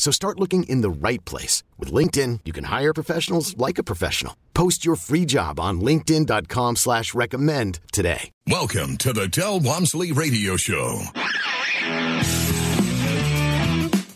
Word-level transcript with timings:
So 0.00 0.10
start 0.10 0.40
looking 0.40 0.62
in 0.62 0.80
the 0.80 0.88
right 0.88 1.22
place. 1.26 1.62
With 1.78 1.92
LinkedIn, 1.92 2.40
you 2.46 2.54
can 2.54 2.64
hire 2.64 2.94
professionals 2.94 3.54
like 3.58 3.76
a 3.76 3.82
professional. 3.82 4.34
Post 4.54 4.82
your 4.82 4.96
free 4.96 5.26
job 5.26 5.60
on 5.60 5.82
linkedin.com 5.82 6.76
slash 6.76 7.12
recommend 7.12 7.80
today. 7.92 8.30
Welcome 8.48 8.96
to 8.96 9.12
the 9.12 9.28
Del 9.28 9.60
Walmsley 9.60 10.12
Radio 10.12 10.56
Show. 10.56 11.02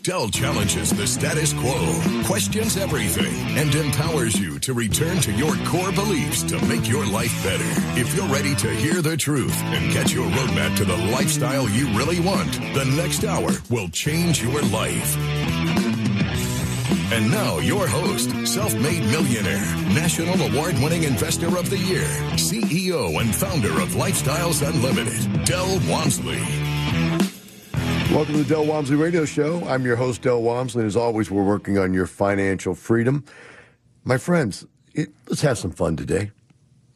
Del 0.05 0.29
challenges 0.29 0.91
the 0.91 1.07
status 1.07 1.55
quo, 1.55 2.01
questions 2.27 2.77
everything, 2.77 3.35
and 3.59 3.75
empowers 3.75 4.39
you 4.39 4.59
to 4.61 4.75
return 4.75 5.19
to 5.21 5.33
your 5.33 5.57
core 5.65 5.93
beliefs 5.93 6.43
to 6.43 6.63
make 6.67 6.87
your 6.87 7.07
life 7.07 7.43
better. 7.43 7.65
If 7.99 8.15
you're 8.15 8.29
ready 8.29 8.55
to 8.57 8.71
hear 8.71 9.01
the 9.01 9.17
truth 9.17 9.57
and 9.65 9.93
get 9.95 10.13
your 10.13 10.27
roadmap 10.33 10.77
to 10.77 10.85
the 10.85 10.97
lifestyle 11.11 11.71
you 11.71 11.87
really 11.97 12.21
want, 12.21 12.53
the 12.75 12.85
next 12.97 13.25
hour 13.25 13.51
will 13.71 13.89
change 13.89 14.43
your 14.43 14.61
life. 14.65 15.17
And 17.13 17.31
now, 17.31 17.59
your 17.59 17.87
host, 17.87 18.31
self 18.47 18.75
made 18.77 19.03
millionaire, 19.03 19.65
national 19.93 20.41
award 20.41 20.75
winning 20.79 21.03
investor 21.03 21.59
of 21.59 21.69
the 21.69 21.77
year, 21.77 22.07
CEO 22.33 23.21
and 23.21 23.33
founder 23.35 23.73
of 23.81 23.91
Lifestyles 23.91 24.67
Unlimited, 24.67 25.45
Del 25.45 25.79
Walmsley. 25.87 26.41
Welcome 28.11 28.35
to 28.35 28.43
the 28.43 28.49
Del 28.49 28.65
Walmsley 28.65 28.97
Radio 28.97 29.27
Show. 29.27 29.63
I'm 29.67 29.85
your 29.85 29.97
host, 29.97 30.23
Del 30.23 30.41
Walmsley. 30.41 30.81
And 30.81 30.87
as 30.87 30.97
always, 30.97 31.31
we're 31.31 31.45
working 31.45 31.77
on 31.77 31.93
your 31.93 32.07
financial 32.07 32.75
freedom. 32.75 33.23
My 34.05 34.17
friends, 34.17 34.65
it, 34.95 35.11
let's 35.29 35.43
have 35.43 35.59
some 35.59 35.73
fun 35.73 35.97
today. 35.97 36.31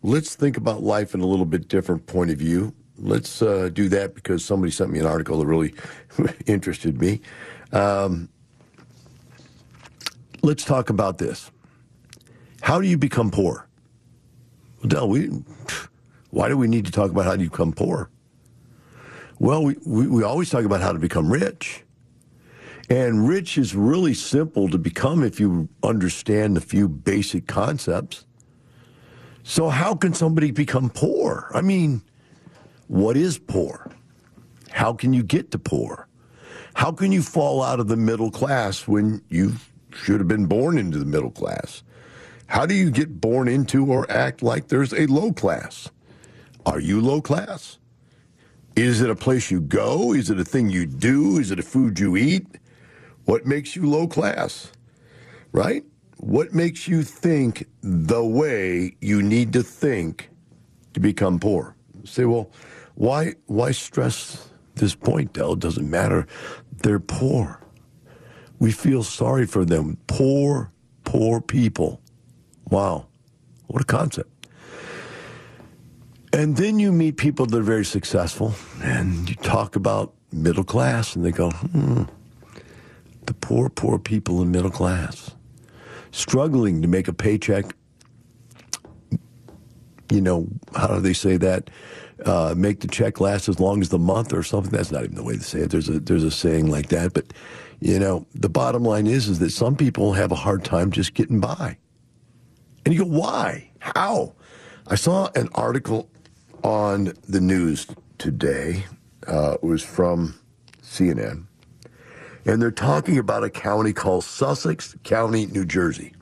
Let's 0.02 0.34
think 0.34 0.56
about 0.56 0.82
life 0.82 1.14
in 1.14 1.20
a 1.20 1.26
little 1.26 1.46
bit 1.46 1.68
different 1.68 2.06
point 2.06 2.30
of 2.30 2.38
view. 2.38 2.74
Let's 2.96 3.42
uh, 3.42 3.68
do 3.70 3.90
that 3.90 4.14
because 4.14 4.42
somebody 4.42 4.72
sent 4.72 4.90
me 4.90 5.00
an 5.00 5.06
article 5.06 5.38
that 5.38 5.46
really 5.46 5.74
interested 6.46 6.98
me. 6.98 7.20
Um, 7.72 8.30
let's 10.42 10.64
talk 10.64 10.91
about 10.91 11.19
this. 11.19 11.50
How 12.61 12.81
do 12.81 12.86
you 12.86 12.98
become 12.98 13.31
poor? 13.31 13.69
Well, 14.84 15.08
we, 15.08 15.31
why 16.31 16.48
do 16.48 16.56
we 16.56 16.69
need 16.69 16.86
to 16.86 16.92
talk 16.92 17.11
about 17.11 17.25
how 17.25 17.36
do 17.36 17.42
you 17.42 17.50
become 17.50 17.72
poor? 17.72 18.11
Well, 19.38 19.65
we, 19.65 19.77
we, 19.87 20.06
we 20.06 20.22
always 20.22 20.50
talk 20.50 20.65
about 20.65 20.81
how 20.81 20.93
to 20.93 20.98
become 20.98 21.31
rich. 21.31 21.84
And 22.91 23.28
rich 23.28 23.59
is 23.59 23.75
really 23.75 24.15
simple 24.15 24.69
to 24.71 24.78
become 24.78 25.22
if 25.22 25.38
you 25.38 25.69
understand 25.82 26.56
a 26.56 26.60
few 26.60 26.88
basic 26.88 27.47
concepts. 27.47 28.25
So, 29.43 29.69
how 29.69 29.94
can 29.94 30.15
somebody 30.15 30.50
become 30.50 30.91
poor? 30.91 31.50
I 31.54 31.60
mean, 31.60 32.03
what 32.87 33.16
is 33.16 33.38
poor? 33.38 33.91
How 34.71 34.93
can 34.93 35.12
you 35.12 35.22
get 35.22 35.50
to 35.53 35.59
poor? 35.59 36.09
How 36.75 36.93
can 36.93 37.12
you 37.12 37.22
fall 37.22 37.62
out 37.62 37.81
of 37.81 37.88
the 37.88 37.97
middle 37.97 38.31
class 38.31 38.87
when 38.87 39.22
you 39.28 39.54
should 39.93 40.21
have 40.21 40.28
been 40.28 40.47
born 40.47 40.78
into 40.78 40.99
the 40.99 41.04
middle 41.04 41.31
class? 41.31 41.82
How 42.49 42.66
do 42.66 42.75
you 42.75 42.91
get 42.91 43.21
born 43.21 43.49
into 43.49 43.87
or 43.87 44.10
act 44.10 44.43
like 44.43 44.69
there's 44.69 44.93
a 44.93 45.06
low 45.06 45.32
class? 45.32 45.91
Are 46.65 46.81
you 46.81 47.00
low 47.00 47.21
class? 47.21 47.78
Is 48.77 49.00
it 49.00 49.10
a 49.10 49.16
place 49.16 49.50
you 49.50 49.60
go? 49.60 50.12
Is 50.15 50.31
it 50.31 50.38
a 50.38 50.44
thing 50.44 50.71
you 50.71 50.87
do? 50.87 51.38
Is 51.38 51.50
it 51.50 51.59
a 51.59 51.62
food 51.62 51.98
you 51.98 52.16
eat? 52.16 52.47
What 53.25 53.44
makes 53.47 53.77
you 53.77 53.88
low 53.88 54.06
class? 54.06 54.72
Right? 55.53 55.84
What 56.19 56.54
makes 56.54 56.88
you 56.88 57.03
think 57.03 57.66
the 57.82 58.25
way 58.25 58.97
you 59.00 59.22
need 59.22 59.53
to 59.54 59.62
think 59.62 60.31
to 60.94 61.00
become 61.00 61.38
poor? 61.38 61.77
say, 62.04 62.25
well, 62.25 62.50
why 62.94 63.34
why 63.47 63.71
stress 63.72 64.48
this 64.77 64.94
point, 64.94 65.32
Del? 65.32 65.53
It 65.54 65.60
doesn't 65.60 65.88
matter. 65.88 66.27
They're 66.82 67.00
poor. 67.00 67.60
We 68.58 68.72
feel 68.72 69.02
sorry 69.02 69.46
for 69.46 69.64
them. 69.64 69.98
Poor, 70.06 70.72
poor 71.04 71.41
people. 71.41 72.00
Wow. 72.70 73.06
What 73.69 73.82
a 73.82 73.84
concept. 73.84 74.30
And 76.32 76.56
then 76.56 76.78
you 76.78 76.92
meet 76.92 77.16
people 77.16 77.47
that 77.47 77.58
are 77.58 77.62
very 77.62 77.84
successful, 77.84 78.54
and 78.82 79.28
you 79.28 79.34
talk 79.36 79.76
about 79.76 80.14
middle 80.30 80.64
class, 80.64 81.16
and 81.16 81.24
they 81.24 81.32
go, 81.32 81.50
hmm, 81.50 82.02
the 83.26 83.34
poor, 83.34 83.68
poor 83.70 83.98
people 83.98 84.42
in 84.42 84.50
middle 84.50 84.70
class, 84.70 85.30
struggling 86.10 86.82
to 86.82 86.88
make 86.88 87.08
a 87.08 87.12
paycheck. 87.12 87.74
You 90.10 90.20
know, 90.20 90.48
how 90.74 90.88
do 90.88 91.00
they 91.00 91.12
say 91.12 91.36
that? 91.38 91.70
Uh, 92.24 92.54
make 92.56 92.80
the 92.80 92.88
check 92.88 93.20
last 93.20 93.48
as 93.48 93.60
long 93.60 93.80
as 93.80 93.91
the 93.91 93.98
month 93.98 94.32
or 94.32 94.42
something. 94.42 94.72
That's 94.72 94.91
not 94.91 95.04
even 95.04 95.16
the 95.16 95.22
way 95.22 95.36
to 95.36 95.42
say 95.42 95.60
it. 95.60 95.70
There's 95.70 95.88
a 95.88 96.00
there's 96.00 96.24
a 96.24 96.30
saying 96.30 96.70
like 96.70 96.88
that, 96.88 97.12
but 97.12 97.32
you 97.81 97.99
know, 97.99 98.27
the 98.34 98.49
bottom 98.49 98.83
line 98.83 99.06
is 99.06 99.28
is 99.28 99.39
that 99.39 99.50
some 99.50 99.77
people 99.77 100.12
have 100.12 100.33
a 100.33 100.37
hard 100.37 100.65
time 100.65 100.91
just 100.91 101.15
getting 101.15 101.41
by. 101.41 101.78
And 102.84 102.94
you 102.94 103.05
go, 103.05 103.11
why? 103.11 103.71
How? 103.78 104.34
I 104.87 104.94
saw 104.94 105.31
an 105.34 105.49
article 105.55 106.11
on 106.65 107.12
the 107.28 107.41
news 107.41 107.87
today. 108.19 108.84
Uh, 109.27 109.55
it 109.55 109.62
was 109.62 109.83
from 109.83 110.39
CNN. 110.83 111.44
And 112.47 112.62
they're 112.62 112.71
talking 112.71 113.19
about 113.19 113.44
a 113.44 113.50
county 113.50 113.93
called 113.93 114.25
Sussex 114.25 114.97
County, 115.05 115.47
New 115.47 115.66
Jersey. 115.66 116.15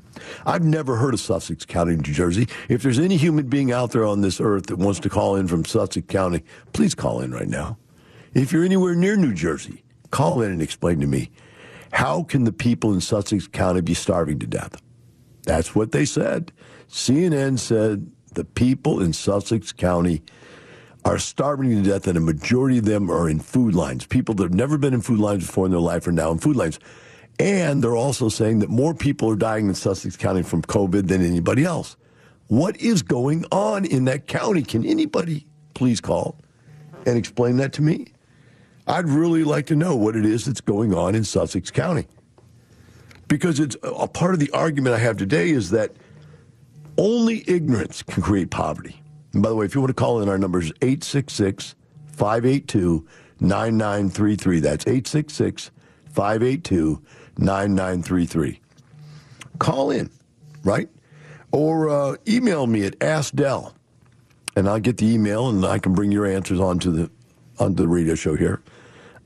I've 0.44 0.64
never 0.64 0.96
heard 0.96 1.14
of 1.14 1.20
Sussex 1.20 1.64
County, 1.64 1.94
New 1.94 2.02
Jersey. 2.02 2.48
If 2.68 2.82
there's 2.82 2.98
any 2.98 3.16
human 3.16 3.48
being 3.48 3.70
out 3.70 3.92
there 3.92 4.04
on 4.04 4.22
this 4.22 4.40
earth 4.40 4.66
that 4.66 4.76
wants 4.76 4.98
to 5.00 5.08
call 5.08 5.36
in 5.36 5.46
from 5.46 5.64
Sussex 5.64 6.06
County, 6.08 6.42
please 6.72 6.94
call 6.94 7.20
in 7.20 7.32
right 7.32 7.48
now. 7.48 7.78
If 8.34 8.52
you're 8.52 8.64
anywhere 8.64 8.94
near 8.94 9.16
New 9.16 9.34
Jersey, 9.34 9.84
call 10.10 10.42
in 10.42 10.50
and 10.50 10.62
explain 10.62 11.00
to 11.00 11.06
me 11.06 11.30
how 11.96 12.24
can 12.24 12.44
the 12.44 12.52
people 12.52 12.92
in 12.92 13.00
Sussex 13.00 13.48
County 13.48 13.80
be 13.80 13.94
starving 13.94 14.38
to 14.40 14.46
death? 14.46 14.82
That's 15.44 15.74
what 15.74 15.92
they 15.92 16.04
said. 16.04 16.52
CNN 16.90 17.58
said 17.58 18.10
the 18.34 18.44
people 18.44 19.00
in 19.00 19.14
Sussex 19.14 19.72
County 19.72 20.22
are 21.06 21.18
starving 21.18 21.70
to 21.70 21.88
death, 21.88 22.06
and 22.06 22.18
a 22.18 22.20
majority 22.20 22.76
of 22.76 22.84
them 22.84 23.10
are 23.10 23.30
in 23.30 23.40
food 23.40 23.74
lines. 23.74 24.04
People 24.04 24.34
that 24.34 24.42
have 24.42 24.52
never 24.52 24.76
been 24.76 24.92
in 24.92 25.00
food 25.00 25.20
lines 25.20 25.46
before 25.46 25.64
in 25.64 25.72
their 25.72 25.80
life 25.80 26.06
are 26.06 26.12
now 26.12 26.30
in 26.30 26.36
food 26.36 26.54
lines. 26.54 26.78
And 27.38 27.82
they're 27.82 27.96
also 27.96 28.28
saying 28.28 28.58
that 28.58 28.68
more 28.68 28.92
people 28.92 29.30
are 29.30 29.36
dying 29.36 29.66
in 29.66 29.74
Sussex 29.74 30.18
County 30.18 30.42
from 30.42 30.60
COVID 30.60 31.08
than 31.08 31.24
anybody 31.24 31.64
else. 31.64 31.96
What 32.48 32.76
is 32.76 33.00
going 33.00 33.46
on 33.50 33.86
in 33.86 34.04
that 34.04 34.26
county? 34.26 34.62
Can 34.64 34.84
anybody 34.84 35.46
please 35.72 36.02
call 36.02 36.38
and 37.06 37.16
explain 37.16 37.56
that 37.56 37.72
to 37.72 37.82
me? 37.82 38.08
I'd 38.86 39.08
really 39.08 39.42
like 39.42 39.66
to 39.66 39.76
know 39.76 39.96
what 39.96 40.14
it 40.14 40.24
is 40.24 40.44
that's 40.44 40.60
going 40.60 40.94
on 40.94 41.14
in 41.14 41.24
Sussex 41.24 41.70
County. 41.70 42.06
Because 43.28 43.58
it's 43.58 43.76
a 43.82 44.06
part 44.06 44.34
of 44.34 44.40
the 44.40 44.50
argument 44.52 44.94
I 44.94 44.98
have 44.98 45.16
today 45.16 45.50
is 45.50 45.70
that 45.70 45.92
only 46.96 47.42
ignorance 47.48 48.02
can 48.02 48.22
create 48.22 48.50
poverty. 48.50 49.02
And 49.32 49.42
by 49.42 49.48
the 49.48 49.56
way, 49.56 49.66
if 49.66 49.74
you 49.74 49.80
want 49.80 49.90
to 49.90 49.94
call 49.94 50.22
in, 50.22 50.28
our 50.28 50.38
number 50.38 50.60
is 50.60 50.70
866 50.82 51.74
582 52.12 53.06
9933. 53.40 54.60
That's 54.60 54.86
866 54.86 55.72
582 56.12 57.02
9933. 57.38 58.60
Call 59.58 59.90
in, 59.90 60.08
right? 60.62 60.88
Or 61.50 61.88
uh, 61.88 62.16
email 62.28 62.66
me 62.68 62.84
at 62.84 62.96
AskDell, 63.00 63.74
and 64.54 64.68
I'll 64.68 64.78
get 64.78 64.98
the 64.98 65.06
email 65.06 65.48
and 65.48 65.64
I 65.66 65.78
can 65.78 65.94
bring 65.94 66.12
your 66.12 66.26
answers 66.26 66.60
onto 66.60 66.92
the 66.92 67.10
onto 67.58 67.82
the 67.82 67.88
radio 67.88 68.14
show 68.14 68.36
here 68.36 68.62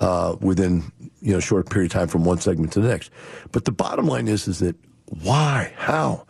uh, 0.01 0.37
within 0.41 0.91
you 1.21 1.33
know 1.33 1.39
a 1.39 1.43
short 1.43 1.71
period 1.71 1.91
of 1.91 1.99
time 1.99 2.09
from 2.09 2.25
one 2.25 2.39
segment 2.39 2.73
to 2.73 2.81
the 2.81 2.89
next. 2.89 3.11
But 3.53 3.65
the 3.65 3.73
bottom 3.73 4.07
line 4.07 4.29
is 4.29 4.49
is 4.49 4.59
that 4.61 4.77
Why? 5.23 5.73
How? 5.77 6.27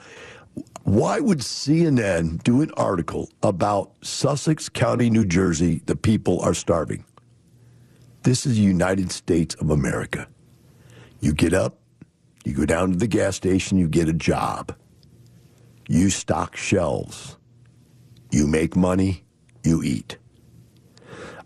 Why 0.84 1.20
would 1.20 1.38
CNN 1.38 2.42
do 2.42 2.62
an 2.62 2.70
article 2.76 3.30
about 3.42 3.92
Sussex 4.02 4.68
County, 4.68 5.10
New 5.10 5.24
Jersey, 5.24 5.82
the 5.86 5.94
people 5.94 6.40
are 6.40 6.54
starving? 6.54 7.04
This 8.22 8.44
is 8.46 8.56
the 8.56 8.62
United 8.62 9.12
States 9.12 9.54
of 9.56 9.70
America. 9.70 10.26
You 11.20 11.32
get 11.32 11.54
up, 11.54 11.78
you 12.44 12.54
go 12.54 12.66
down 12.66 12.92
to 12.92 12.98
the 12.98 13.06
gas 13.06 13.36
station, 13.36 13.78
you 13.78 13.88
get 13.88 14.08
a 14.08 14.12
job. 14.12 14.74
You 15.88 16.10
stock 16.10 16.56
shelves. 16.56 17.36
You 18.30 18.46
make 18.46 18.76
money, 18.76 19.24
you 19.64 19.82
eat. 19.82 20.18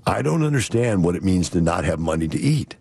I 0.07 0.23
don't 0.23 0.45
understand 0.45 1.05
what 1.05 1.17
it 1.17 1.23
means 1.23 1.49
to 1.51 1.61
not 1.61 1.85
have 1.85 1.99
money 1.99 2.29
to 2.29 2.39
eat. 2.39 2.77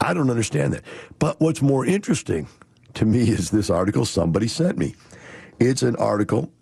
I 0.00 0.14
don't 0.14 0.30
understand 0.30 0.72
that. 0.74 0.82
But 1.18 1.40
what's 1.40 1.62
more 1.62 1.84
interesting 1.84 2.48
to 2.94 3.04
me 3.04 3.28
is 3.30 3.50
this 3.50 3.70
article 3.70 4.04
somebody 4.04 4.48
sent 4.48 4.78
me. 4.78 4.94
It's 5.58 5.82
an 5.82 5.96
article 5.96 6.52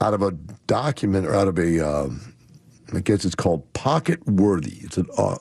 out 0.00 0.14
of 0.14 0.22
a 0.22 0.32
document 0.66 1.26
or 1.26 1.34
out 1.34 1.48
of 1.48 1.58
a, 1.58 1.80
um, 1.80 2.34
I 2.94 3.00
guess 3.00 3.24
it's 3.24 3.34
called 3.34 3.72
Pocket 3.72 4.24
Worthy. 4.26 4.78
It's 4.80 4.98
an 4.98 5.06
uh, 5.16 5.36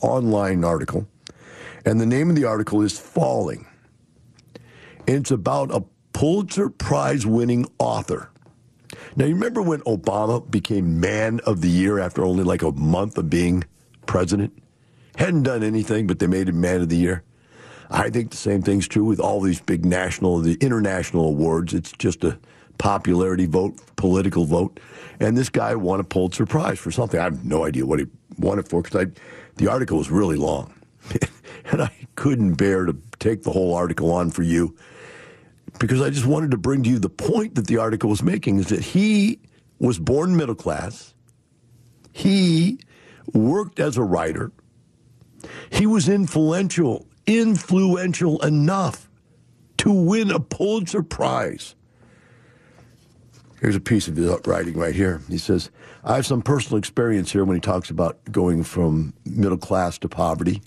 online 0.00 0.64
article. 0.64 1.06
And 1.84 2.00
the 2.00 2.06
name 2.06 2.30
of 2.30 2.36
the 2.36 2.44
article 2.44 2.82
is 2.82 2.98
Falling. 2.98 3.66
And 5.06 5.16
it's 5.16 5.30
about 5.30 5.74
a 5.74 5.84
Pulitzer 6.12 6.68
Prize 6.68 7.26
winning 7.26 7.66
author. 7.78 8.30
Now, 9.18 9.24
you 9.24 9.34
remember 9.34 9.60
when 9.60 9.80
Obama 9.80 10.48
became 10.48 11.00
Man 11.00 11.40
of 11.44 11.60
the 11.60 11.68
Year 11.68 11.98
after 11.98 12.24
only 12.24 12.44
like 12.44 12.62
a 12.62 12.70
month 12.70 13.18
of 13.18 13.28
being 13.28 13.64
president? 14.06 14.56
Hadn't 15.16 15.42
done 15.42 15.64
anything, 15.64 16.06
but 16.06 16.20
they 16.20 16.28
made 16.28 16.48
him 16.48 16.60
Man 16.60 16.82
of 16.82 16.88
the 16.88 16.96
Year. 16.96 17.24
I 17.90 18.10
think 18.10 18.30
the 18.30 18.36
same 18.36 18.62
thing's 18.62 18.86
true 18.86 19.02
with 19.02 19.18
all 19.18 19.40
these 19.40 19.60
big 19.60 19.84
national, 19.84 20.38
the 20.38 20.56
international 20.60 21.26
awards. 21.26 21.74
It's 21.74 21.90
just 21.90 22.22
a 22.22 22.38
popularity 22.78 23.46
vote, 23.46 23.74
political 23.96 24.44
vote. 24.44 24.78
And 25.18 25.36
this 25.36 25.48
guy 25.48 25.74
won 25.74 25.98
a 25.98 26.04
Pulitzer 26.04 26.46
Prize 26.46 26.78
for 26.78 26.92
something. 26.92 27.18
I 27.18 27.24
have 27.24 27.44
no 27.44 27.64
idea 27.64 27.86
what 27.86 27.98
he 27.98 28.06
won 28.38 28.60
it 28.60 28.68
for 28.68 28.82
because 28.82 29.08
the 29.56 29.66
article 29.66 29.98
was 29.98 30.12
really 30.12 30.36
long. 30.36 30.72
and 31.72 31.82
I 31.82 31.90
couldn't 32.14 32.54
bear 32.54 32.86
to 32.86 32.96
take 33.18 33.42
the 33.42 33.50
whole 33.50 33.74
article 33.74 34.12
on 34.12 34.30
for 34.30 34.44
you 34.44 34.76
because 35.78 36.00
I 36.00 36.10
just 36.10 36.26
wanted 36.26 36.50
to 36.52 36.56
bring 36.56 36.82
to 36.82 36.90
you 36.90 36.98
the 36.98 37.08
point 37.08 37.54
that 37.54 37.66
the 37.66 37.78
article 37.78 38.10
was 38.10 38.22
making 38.22 38.58
is 38.58 38.68
that 38.68 38.80
he 38.80 39.40
was 39.78 39.98
born 39.98 40.36
middle 40.36 40.54
class. 40.54 41.14
He 42.12 42.78
worked 43.32 43.78
as 43.78 43.96
a 43.96 44.02
writer. 44.02 44.52
He 45.70 45.86
was 45.86 46.08
influential, 46.08 47.06
influential 47.26 48.40
enough 48.44 49.08
to 49.78 49.92
win 49.92 50.30
a 50.30 50.40
Pulitzer 50.40 51.02
Prize. 51.02 51.74
Here's 53.60 53.76
a 53.76 53.80
piece 53.80 54.08
of 54.08 54.16
his 54.16 54.30
writing 54.46 54.74
right 54.74 54.94
here. 54.94 55.20
He 55.28 55.38
says, 55.38 55.70
I 56.04 56.16
have 56.16 56.26
some 56.26 56.42
personal 56.42 56.78
experience 56.78 57.32
here 57.32 57.44
when 57.44 57.56
he 57.56 57.60
talks 57.60 57.90
about 57.90 58.18
going 58.30 58.62
from 58.62 59.14
middle 59.24 59.58
class 59.58 59.98
to 59.98 60.08
poverty. 60.08 60.62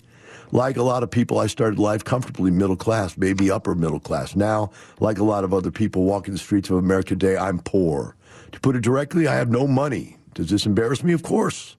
Like 0.52 0.76
a 0.76 0.82
lot 0.82 1.02
of 1.02 1.10
people, 1.10 1.38
I 1.38 1.46
started 1.46 1.78
life 1.78 2.04
comfortably 2.04 2.50
middle 2.50 2.76
class, 2.76 3.16
maybe 3.16 3.50
upper 3.50 3.74
middle 3.74 3.98
class. 3.98 4.36
Now, 4.36 4.70
like 5.00 5.16
a 5.16 5.24
lot 5.24 5.44
of 5.44 5.54
other 5.54 5.70
people 5.70 6.04
walking 6.04 6.34
the 6.34 6.38
streets 6.38 6.68
of 6.68 6.76
America 6.76 7.10
today, 7.10 7.38
I'm 7.38 7.58
poor. 7.58 8.14
To 8.52 8.60
put 8.60 8.76
it 8.76 8.82
directly, 8.82 9.26
I 9.26 9.34
have 9.34 9.48
no 9.48 9.66
money. 9.66 10.18
Does 10.34 10.50
this 10.50 10.66
embarrass 10.66 11.02
me? 11.02 11.14
Of 11.14 11.22
course, 11.22 11.78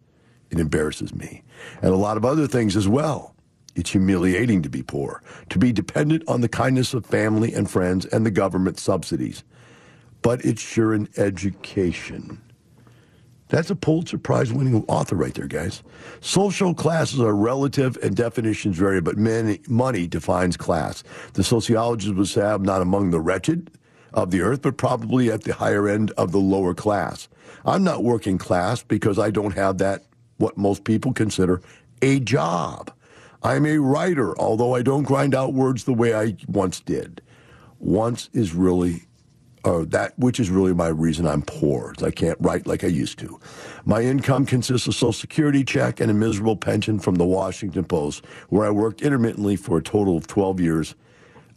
it 0.50 0.60
embarrasses 0.60 1.14
me. 1.14 1.44
And 1.84 1.94
a 1.94 1.98
lot 1.98 2.18
of 2.18 2.26
other 2.26 2.48
things 2.48 2.76
as 2.76 2.88
well. 2.88 3.36
It's 3.76 3.92
humiliating 3.92 4.64
to 4.64 4.70
be 4.70 4.82
poor, 4.82 5.22
to 5.50 5.60
be 5.60 5.72
dependent 5.72 6.24
on 6.28 6.42
the 6.42 6.50
kindness 6.50 6.96
of 6.96 7.06
family 7.06 7.54
and 7.54 7.70
friends 7.70 8.08
and 8.08 8.26
the 8.26 8.32
government 8.32 8.80
subsidies. 8.80 9.44
But 10.24 10.44
it's 10.44 10.62
sure 10.62 10.94
an 10.94 11.10
education. 11.18 12.42
That's 13.54 13.70
a 13.70 13.76
Pulitzer 13.76 14.18
Prize 14.18 14.52
winning 14.52 14.84
author 14.88 15.16
right 15.16 15.32
there, 15.32 15.46
guys. 15.46 15.84
Social 16.22 16.74
classes 16.74 17.20
are 17.20 17.36
relative 17.36 18.00
and 18.02 18.16
definitions 18.16 18.80
vary, 18.80 19.00
but 19.00 19.16
many, 19.16 19.60
money 19.70 20.08
defines 20.08 20.58
class. 20.58 21.04
The 21.34 21.44
sociologist 21.44 22.16
would 22.16 22.28
say 22.28 22.42
I'm 22.42 22.64
not 22.64 22.82
among 22.82 23.12
the 23.12 23.20
wretched 23.20 23.70
of 24.12 24.32
the 24.32 24.42
earth, 24.42 24.64
but 24.64 24.78
probably 24.78 25.32
at 25.32 25.44
the 25.44 25.54
higher 25.54 25.88
end 25.88 26.10
of 26.18 26.32
the 26.32 26.40
lower 26.40 26.74
class. 26.74 27.30
I'm 27.64 27.84
not 27.84 28.04
working 28.04 28.40
class 28.40 28.82
because 28.82 29.20
I 29.20 29.30
don't 29.30 29.54
have 29.54 29.78
that, 29.78 30.02
what 30.38 30.58
most 30.58 30.84
people 30.84 31.14
consider 31.14 31.62
a 32.02 32.22
job. 32.22 32.92
I'm 33.44 33.68
a 33.68 33.78
writer, 33.78 34.36
although 34.40 34.74
I 34.74 34.82
don't 34.82 35.04
grind 35.04 35.36
out 35.36 35.54
words 35.54 35.84
the 35.84 35.94
way 35.94 36.16
I 36.16 36.38
once 36.48 36.80
did. 36.80 37.22
Once 37.78 38.32
is 38.34 38.56
really 38.56 39.04
uh, 39.64 39.86
that 39.88 40.18
which 40.18 40.40
is 40.40 40.50
really 40.50 40.74
my 40.74 40.88
reason 40.88 41.28
I'm 41.28 41.42
poor. 41.42 41.94
I 42.04 42.12
can't 42.12 42.38
write 42.42 42.68
like 42.68 42.84
I 42.84 42.88
used 42.88 43.20
to. 43.20 43.40
My 43.86 44.02
income 44.02 44.46
consists 44.46 44.88
of 44.88 44.96
Social 44.96 45.14
Security 45.14 45.64
check 45.64 46.00
and 46.00 46.12
a 46.12 46.14
miserable 46.14 46.56
pension 46.56 47.00
from 47.00 47.16
the 47.16 47.26
Washington 47.26 47.84
Post, 47.84 48.26
where 48.50 48.66
I 48.66 48.72
worked 48.72 49.02
intermittently 49.02 49.56
for 49.56 49.78
a 49.78 49.84
total 49.84 50.18
of 50.18 50.28
12 50.28 50.60
years, 50.60 50.96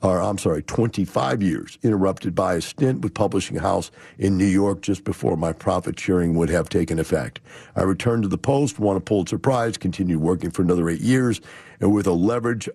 or 0.03 0.20
I'm 0.20 0.38
sorry, 0.38 0.62
25 0.62 1.43
years, 1.43 1.79
interrupted 1.82 2.35
by 2.35 2.55
a 2.55 2.61
stint 2.61 3.00
with 3.00 3.14
Publishing 3.14 3.56
House 3.56 3.91
in 4.19 4.37
New 4.37 4.47
York 4.47 4.82
just 4.82 5.05
before 5.05 5.37
my 5.37 5.53
profit 5.53 5.99
sharing 5.99 6.35
would 6.35 6.50
have 6.50 6.69
taken 6.69 6.99
effect. 6.99 7.41
I 7.75 7.82
returned 7.82 8.23
to 8.23 8.29
the 8.29 8.38
Post, 8.38 8.79
won 8.79 8.97
a 8.97 9.00
Pulitzer 9.00 9.38
Prize, 9.38 9.76
continued 9.76 10.20
working 10.20 10.50
for 10.50 10.62
another 10.62 10.88
eight 10.88 11.00
years, 11.00 11.41
and 11.81 11.93
with 11.93 12.06
a 12.06 12.12
leverage 12.12 12.69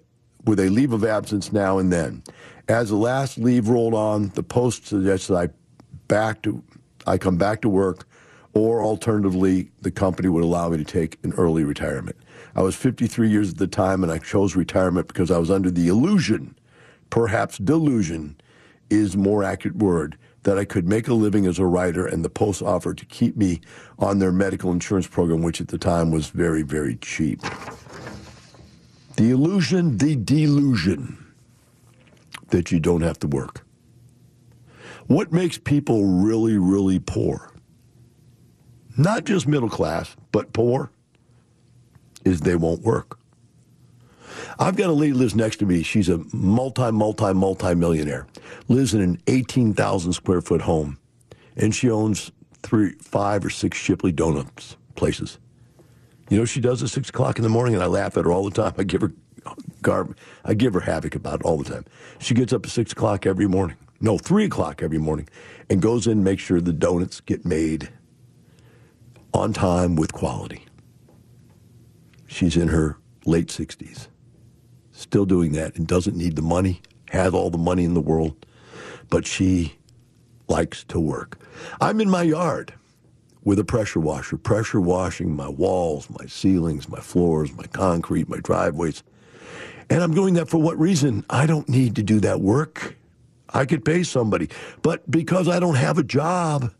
with 0.45 0.59
a 0.59 0.69
leave 0.69 0.93
of 0.93 1.03
absence 1.03 1.51
now 1.51 1.77
and 1.77 1.91
then. 1.91 2.23
As 2.67 2.89
the 2.89 2.95
last 2.95 3.37
leave 3.37 3.67
rolled 3.67 3.93
on, 3.93 4.29
the 4.29 4.43
Post 4.43 4.87
suggested 4.87 5.35
I 5.35 5.49
back 6.07 6.41
to 6.43 6.63
I 7.07 7.17
come 7.17 7.37
back 7.37 7.61
to 7.61 7.69
work, 7.69 8.07
or 8.53 8.83
alternatively, 8.83 9.71
the 9.81 9.91
company 9.91 10.29
would 10.29 10.43
allow 10.43 10.69
me 10.69 10.77
to 10.77 10.83
take 10.83 11.17
an 11.23 11.33
early 11.33 11.63
retirement. 11.63 12.15
I 12.55 12.61
was 12.61 12.75
53 12.75 13.29
years 13.29 13.51
at 13.51 13.57
the 13.57 13.67
time, 13.67 14.03
and 14.03 14.11
I 14.11 14.17
chose 14.17 14.55
retirement 14.55 15.07
because 15.07 15.31
I 15.31 15.37
was 15.37 15.49
under 15.49 15.71
the 15.71 15.87
illusion, 15.87 16.55
perhaps 17.09 17.57
delusion, 17.57 18.39
is 18.89 19.15
more 19.15 19.43
accurate 19.43 19.77
word, 19.77 20.17
that 20.43 20.57
I 20.57 20.65
could 20.65 20.87
make 20.87 21.07
a 21.07 21.13
living 21.13 21.45
as 21.45 21.59
a 21.59 21.65
writer, 21.65 22.05
and 22.05 22.25
the 22.25 22.29
Post 22.29 22.61
offered 22.61 22.97
to 22.97 23.05
keep 23.05 23.37
me 23.37 23.61
on 23.99 24.19
their 24.19 24.31
medical 24.31 24.71
insurance 24.71 25.07
program, 25.07 25.41
which 25.41 25.61
at 25.61 25.69
the 25.69 25.77
time 25.77 26.11
was 26.11 26.27
very, 26.29 26.61
very 26.61 26.97
cheap. 26.97 27.41
The 29.21 29.29
illusion, 29.29 29.99
the 29.99 30.15
delusion 30.15 31.23
that 32.49 32.71
you 32.71 32.79
don't 32.79 33.01
have 33.01 33.19
to 33.19 33.27
work. 33.27 33.63
What 35.05 35.31
makes 35.31 35.59
people 35.59 36.05
really, 36.05 36.57
really 36.57 36.97
poor? 36.97 37.51
Not 38.97 39.25
just 39.25 39.47
middle 39.47 39.69
class, 39.69 40.15
but 40.31 40.53
poor, 40.53 40.89
is 42.25 42.41
they 42.41 42.55
won't 42.55 42.81
work. 42.81 43.19
I've 44.57 44.75
got 44.75 44.89
a 44.89 44.93
lady 44.93 45.13
lives 45.13 45.35
next 45.35 45.57
to 45.57 45.67
me. 45.67 45.83
She's 45.83 46.09
a 46.09 46.19
multi, 46.33 46.91
multi, 46.91 47.31
multi 47.31 47.75
millionaire. 47.75 48.25
Lives 48.69 48.95
in 48.95 49.01
an 49.01 49.21
18,000 49.27 50.13
square 50.13 50.41
foot 50.41 50.61
home, 50.61 50.97
and 51.55 51.75
she 51.75 51.91
owns 51.91 52.31
three, 52.63 52.93
five 52.93 53.45
or 53.45 53.51
six 53.51 53.77
Shipley 53.77 54.11
Donuts 54.11 54.77
places. 54.95 55.37
You 56.31 56.37
know, 56.37 56.45
she 56.45 56.61
does 56.61 56.81
at 56.81 56.89
six 56.89 57.09
o'clock 57.09 57.37
in 57.37 57.43
the 57.43 57.49
morning, 57.49 57.73
and 57.73 57.83
I 57.83 57.87
laugh 57.87 58.15
at 58.15 58.23
her 58.23 58.31
all 58.31 58.45
the 58.45 58.51
time. 58.51 58.73
I 58.77 58.83
give 58.83 59.01
her 59.01 59.11
garb. 59.81 60.15
I 60.45 60.53
give 60.53 60.73
her 60.73 60.79
havoc 60.79 61.13
about 61.13 61.41
it 61.41 61.45
all 61.45 61.57
the 61.57 61.69
time. 61.69 61.83
She 62.19 62.33
gets 62.33 62.53
up 62.53 62.65
at 62.65 62.71
six 62.71 62.93
o'clock 62.93 63.25
every 63.25 63.47
morning. 63.47 63.75
No, 63.99 64.17
three 64.17 64.45
o'clock 64.45 64.81
every 64.81 64.97
morning, 64.97 65.27
and 65.69 65.81
goes 65.81 66.07
in 66.07 66.13
and 66.13 66.23
makes 66.23 66.41
sure 66.41 66.61
the 66.61 66.71
donuts 66.71 67.19
get 67.19 67.45
made 67.45 67.89
on 69.33 69.51
time 69.51 69.97
with 69.97 70.13
quality. 70.13 70.63
She's 72.27 72.55
in 72.55 72.69
her 72.69 72.97
late 73.25 73.47
60s, 73.47 74.07
still 74.93 75.25
doing 75.25 75.51
that 75.51 75.75
and 75.75 75.85
doesn't 75.85 76.15
need 76.15 76.37
the 76.37 76.41
money, 76.41 76.81
has 77.09 77.33
all 77.33 77.49
the 77.49 77.57
money 77.57 77.83
in 77.83 77.93
the 77.93 77.99
world, 77.99 78.45
but 79.09 79.27
she 79.27 79.75
likes 80.47 80.85
to 80.85 80.97
work. 80.97 81.39
I'm 81.81 81.99
in 81.99 82.09
my 82.09 82.23
yard 82.23 82.73
with 83.43 83.59
a 83.59 83.63
pressure 83.63 83.99
washer, 83.99 84.37
pressure 84.37 84.79
washing 84.79 85.35
my 85.35 85.49
walls, 85.49 86.09
my 86.09 86.25
ceilings, 86.27 86.87
my 86.87 86.99
floors, 86.99 87.51
my 87.53 87.65
concrete, 87.65 88.29
my 88.29 88.37
driveways. 88.37 89.03
And 89.89 90.01
I'm 90.03 90.13
doing 90.13 90.35
that 90.35 90.49
for 90.49 90.61
what 90.61 90.79
reason? 90.79 91.25
I 91.29 91.45
don't 91.45 91.67
need 91.67 91.95
to 91.95 92.03
do 92.03 92.19
that 92.21 92.39
work. 92.39 92.95
I 93.49 93.65
could 93.65 93.83
pay 93.83 94.03
somebody. 94.03 94.49
But 94.81 95.09
because 95.09 95.49
I 95.49 95.59
don't 95.59 95.75
have 95.75 95.97
a 95.97 96.03
job, 96.03 96.71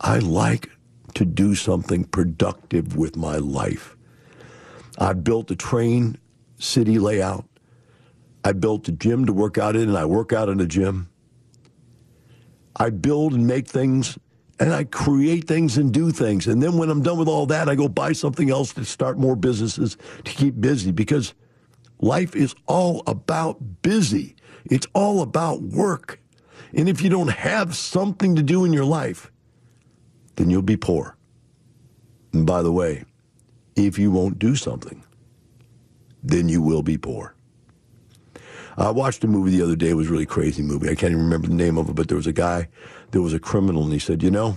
I 0.00 0.18
like 0.18 0.70
to 1.14 1.24
do 1.24 1.54
something 1.54 2.04
productive 2.04 2.96
with 2.96 3.16
my 3.16 3.36
life. 3.36 3.96
I 4.98 5.12
built 5.14 5.50
a 5.50 5.56
train 5.56 6.18
city 6.58 6.98
layout. 6.98 7.46
I 8.44 8.52
built 8.52 8.88
a 8.88 8.92
gym 8.92 9.26
to 9.26 9.32
work 9.32 9.58
out 9.58 9.76
in, 9.76 9.88
and 9.88 9.96
I 9.96 10.04
work 10.04 10.32
out 10.32 10.48
in 10.48 10.60
a 10.60 10.66
gym. 10.66 11.08
I 12.76 12.90
build 12.90 13.34
and 13.34 13.46
make 13.46 13.66
things 13.66 14.18
and 14.60 14.74
I 14.74 14.84
create 14.84 15.48
things 15.48 15.78
and 15.78 15.92
do 15.92 16.10
things. 16.10 16.46
And 16.46 16.62
then 16.62 16.76
when 16.76 16.90
I'm 16.90 17.02
done 17.02 17.18
with 17.18 17.28
all 17.28 17.46
that, 17.46 17.68
I 17.68 17.74
go 17.74 17.88
buy 17.88 18.12
something 18.12 18.50
else 18.50 18.74
to 18.74 18.84
start 18.84 19.18
more 19.18 19.34
businesses 19.34 19.96
to 20.24 20.32
keep 20.32 20.60
busy 20.60 20.92
because 20.92 21.32
life 21.98 22.36
is 22.36 22.54
all 22.66 23.02
about 23.06 23.82
busy. 23.82 24.36
It's 24.66 24.86
all 24.92 25.22
about 25.22 25.62
work. 25.62 26.20
And 26.74 26.90
if 26.90 27.00
you 27.00 27.08
don't 27.08 27.30
have 27.30 27.74
something 27.74 28.36
to 28.36 28.42
do 28.42 28.66
in 28.66 28.72
your 28.74 28.84
life, 28.84 29.32
then 30.36 30.50
you'll 30.50 30.62
be 30.62 30.76
poor. 30.76 31.16
And 32.34 32.46
by 32.46 32.62
the 32.62 32.70
way, 32.70 33.04
if 33.76 33.98
you 33.98 34.10
won't 34.10 34.38
do 34.38 34.54
something, 34.56 35.02
then 36.22 36.50
you 36.50 36.60
will 36.60 36.82
be 36.82 36.98
poor. 36.98 37.34
I 38.80 38.90
watched 38.90 39.22
a 39.24 39.26
movie 39.26 39.50
the 39.50 39.62
other 39.62 39.76
day. 39.76 39.90
It 39.90 39.94
was 39.94 40.08
a 40.08 40.10
really 40.10 40.26
crazy 40.26 40.62
movie. 40.62 40.88
I 40.88 40.94
can't 40.94 41.12
even 41.12 41.24
remember 41.24 41.48
the 41.48 41.54
name 41.54 41.76
of 41.76 41.90
it, 41.90 41.94
but 41.94 42.08
there 42.08 42.16
was 42.16 42.26
a 42.26 42.32
guy, 42.32 42.68
there 43.10 43.20
was 43.20 43.34
a 43.34 43.38
criminal, 43.38 43.84
and 43.84 43.92
he 43.92 43.98
said, 43.98 44.22
You 44.22 44.30
know, 44.30 44.56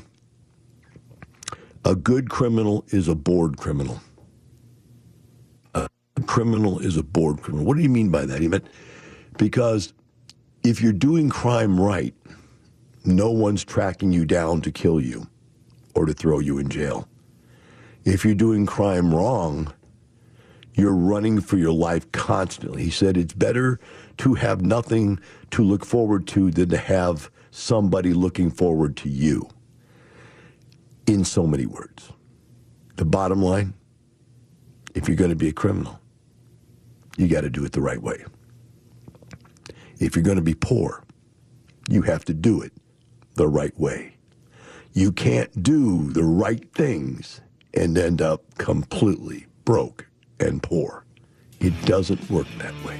a 1.83 1.93
good 1.93 2.29
criminal 2.29 2.85
is 2.87 3.09
a 3.09 3.15
bored 3.15 3.57
criminal. 3.57 3.99
A 5.75 5.89
criminal 6.25 6.79
is 6.79 6.95
a 6.95 7.03
bored 7.03 7.41
criminal. 7.41 7.65
What 7.65 7.75
do 7.75 7.83
you 7.83 7.89
mean 7.89 8.09
by 8.09 8.25
that? 8.25 8.41
He 8.41 8.47
meant 8.47 8.65
because 9.37 9.93
if 10.63 10.81
you're 10.81 10.93
doing 10.93 11.29
crime 11.29 11.79
right, 11.79 12.13
no 13.03 13.29
one's 13.29 13.65
tracking 13.65 14.13
you 14.13 14.23
down 14.25 14.61
to 14.61 14.71
kill 14.71 15.01
you 15.01 15.27
or 15.95 16.05
to 16.05 16.13
throw 16.13 16.39
you 16.39 16.59
in 16.59 16.69
jail. 16.69 17.09
If 18.05 18.23
you're 18.23 18.35
doing 18.35 18.65
crime 18.65 19.13
wrong, 19.13 19.73
you're 20.75 20.95
running 20.95 21.41
for 21.41 21.57
your 21.57 21.73
life 21.73 22.11
constantly. 22.11 22.83
He 22.83 22.89
said 22.89 23.17
it's 23.17 23.33
better 23.33 23.79
to 24.17 24.33
have 24.35 24.61
nothing 24.61 25.19
to 25.51 25.63
look 25.63 25.85
forward 25.85 26.27
to 26.27 26.51
than 26.51 26.69
to 26.69 26.77
have 26.77 27.29
somebody 27.51 28.13
looking 28.13 28.49
forward 28.49 28.95
to 28.97 29.09
you. 29.09 29.49
In 31.05 31.25
so 31.25 31.45
many 31.45 31.65
words. 31.65 32.11
The 32.95 33.05
bottom 33.05 33.41
line 33.41 33.73
if 34.93 35.07
you're 35.07 35.17
going 35.17 35.31
to 35.31 35.35
be 35.35 35.49
a 35.49 35.53
criminal, 35.53 35.99
you 37.17 37.27
got 37.27 37.41
to 37.41 37.49
do 37.49 37.65
it 37.65 37.71
the 37.71 37.81
right 37.81 38.01
way. 38.01 38.23
If 39.99 40.15
you're 40.15 40.23
going 40.23 40.37
to 40.37 40.43
be 40.43 40.55
poor, 40.55 41.03
you 41.89 42.01
have 42.03 42.25
to 42.25 42.33
do 42.33 42.61
it 42.61 42.73
the 43.35 43.47
right 43.47 43.77
way. 43.79 44.15
You 44.93 45.11
can't 45.11 45.63
do 45.63 46.11
the 46.11 46.23
right 46.23 46.71
things 46.73 47.41
and 47.73 47.97
end 47.97 48.21
up 48.21 48.57
completely 48.57 49.47
broke 49.65 50.07
and 50.39 50.61
poor. 50.61 51.05
It 51.59 51.73
doesn't 51.85 52.29
work 52.29 52.47
that 52.59 52.73
way. 52.85 52.99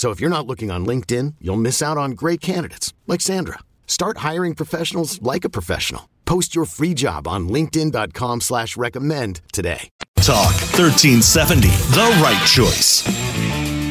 So 0.00 0.08
if 0.08 0.18
you're 0.18 0.30
not 0.30 0.46
looking 0.46 0.70
on 0.70 0.86
LinkedIn, 0.86 1.34
you'll 1.42 1.56
miss 1.56 1.82
out 1.82 1.98
on 1.98 2.12
great 2.12 2.40
candidates 2.40 2.94
like 3.06 3.20
Sandra. 3.20 3.58
Start 3.86 4.24
hiring 4.28 4.54
professionals 4.54 5.20
like 5.20 5.44
a 5.44 5.50
professional. 5.50 6.08
Post 6.24 6.54
your 6.54 6.64
free 6.64 6.94
job 6.94 7.28
on 7.28 7.50
LinkedIn.com 7.50 8.40
slash 8.40 8.78
recommend 8.78 9.42
today. 9.52 9.90
Talk 10.22 10.56
1370, 10.72 11.68
the 11.68 12.18
right 12.22 12.42
choice. 12.46 13.06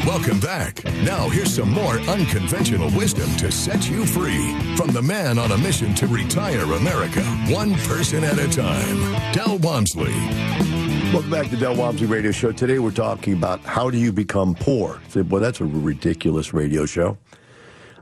Welcome 0.04 0.40
back. 0.40 0.84
Now, 1.04 1.30
here's 1.30 1.54
some 1.54 1.70
more 1.70 2.00
unconventional 2.10 2.90
wisdom 2.98 3.30
to 3.38 3.52
set 3.52 3.88
you 3.88 4.04
free 4.04 4.58
from 4.76 4.92
the 4.92 5.04
man 5.04 5.38
on 5.38 5.52
a 5.52 5.58
mission 5.60 5.94
to 5.94 6.08
retire 6.08 6.64
America, 6.74 7.22
one 7.50 7.76
person 7.82 8.24
at 8.24 8.40
a 8.40 8.48
time, 8.48 9.32
Del 9.32 9.60
Walmsley. 9.60 10.79
Welcome 11.12 11.32
back 11.32 11.50
to 11.50 11.58
Del 11.58 11.76
Walmsley 11.76 12.06
Radio 12.06 12.32
Show. 12.32 12.52
Today 12.52 12.78
we're 12.78 12.92
talking 12.92 13.34
about 13.34 13.62
how 13.62 13.90
do 13.90 13.98
you 13.98 14.14
become 14.14 14.54
poor. 14.54 15.02
Say, 15.08 15.22
well, 15.22 15.42
that's 15.42 15.60
a 15.60 15.66
ridiculous 15.66 16.54
radio 16.54 16.86
show. 16.86 17.18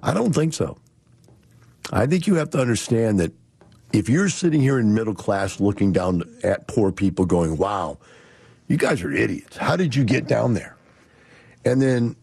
I 0.04 0.14
don't 0.14 0.36
think 0.36 0.54
so. 0.54 0.78
I 1.94 2.06
think 2.06 2.28
you 2.28 2.36
have 2.36 2.50
to 2.50 2.60
understand 2.60 3.22
that 3.22 3.32
if 3.94 4.10
you're 4.10 4.28
sitting 4.28 4.60
here 4.60 4.78
in 4.78 4.94
middle 4.94 5.14
class 5.14 5.62
looking 5.62 5.94
down 5.94 6.24
at 6.44 6.68
poor 6.68 6.92
people 6.92 7.26
going, 7.26 7.56
wow, 7.56 7.98
you 8.68 8.76
guys 8.76 9.02
are 9.02 9.12
idiots. 9.14 9.56
How 9.56 9.78
did 9.78 9.96
you 9.96 10.04
get 10.04 10.28
down 10.28 10.54
there? 10.54 10.76
And 11.64 11.82
then 11.82 12.18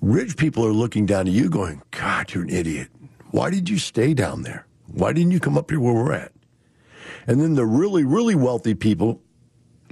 rich 0.00 0.36
people 0.36 0.64
are 0.64 0.72
looking 0.72 1.06
down 1.06 1.26
at 1.26 1.32
you 1.32 1.50
going, 1.50 1.82
God, 1.90 2.32
you're 2.32 2.44
an 2.44 2.50
idiot. 2.50 2.88
Why 3.32 3.50
did 3.50 3.68
you 3.68 3.78
stay 3.78 4.14
down 4.14 4.42
there? 4.42 4.64
Why 4.86 5.12
didn't 5.12 5.32
you 5.32 5.40
come 5.40 5.58
up 5.58 5.72
here 5.72 5.80
where 5.80 5.92
we're 5.92 6.12
at? 6.12 6.30
And 7.26 7.40
then 7.40 7.54
the 7.54 7.66
really, 7.66 8.04
really 8.04 8.36
wealthy 8.36 8.74
people 8.74 9.20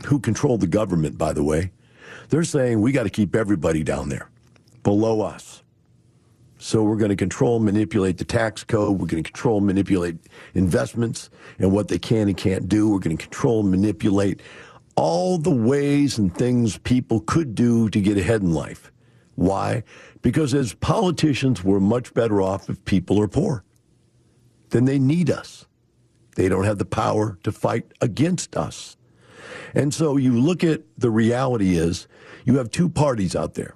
who 0.06 0.18
control 0.18 0.58
the 0.58 0.66
government, 0.66 1.18
by 1.18 1.32
the 1.32 1.44
way, 1.44 1.72
they're 2.28 2.44
saying 2.44 2.80
we 2.80 2.92
got 2.92 3.04
to 3.04 3.10
keep 3.10 3.34
everybody 3.34 3.82
down 3.82 4.08
there 4.08 4.30
below 4.82 5.20
us. 5.20 5.62
So 6.58 6.82
we're 6.84 6.96
going 6.96 7.10
to 7.10 7.16
control, 7.16 7.58
manipulate 7.58 8.18
the 8.18 8.24
tax 8.24 8.62
code. 8.62 9.00
We're 9.00 9.08
going 9.08 9.24
to 9.24 9.30
control, 9.30 9.60
manipulate 9.60 10.16
investments 10.54 11.28
and 11.58 11.72
what 11.72 11.88
they 11.88 11.98
can 11.98 12.28
and 12.28 12.36
can't 12.36 12.68
do. 12.68 12.88
We're 12.88 13.00
going 13.00 13.16
to 13.16 13.22
control, 13.22 13.64
manipulate 13.64 14.42
all 14.94 15.38
the 15.38 15.50
ways 15.50 16.18
and 16.18 16.32
things 16.32 16.78
people 16.78 17.20
could 17.20 17.54
do 17.54 17.88
to 17.90 18.00
get 18.00 18.16
ahead 18.16 18.42
in 18.42 18.52
life. 18.52 18.92
Why? 19.34 19.82
Because 20.20 20.54
as 20.54 20.74
politicians, 20.74 21.64
we're 21.64 21.80
much 21.80 22.14
better 22.14 22.40
off 22.40 22.70
if 22.70 22.84
people 22.84 23.20
are 23.20 23.28
poor. 23.28 23.64
Then 24.70 24.84
they 24.84 24.98
need 24.98 25.30
us. 25.30 25.66
They 26.36 26.48
don't 26.48 26.64
have 26.64 26.78
the 26.78 26.84
power 26.84 27.38
to 27.42 27.52
fight 27.52 27.92
against 28.00 28.56
us. 28.56 28.96
And 29.74 29.92
so 29.92 30.16
you 30.16 30.38
look 30.38 30.64
at 30.64 30.82
the 30.96 31.10
reality 31.10 31.76
is 31.76 32.06
you 32.44 32.58
have 32.58 32.70
two 32.70 32.88
parties 32.88 33.36
out 33.36 33.54
there. 33.54 33.74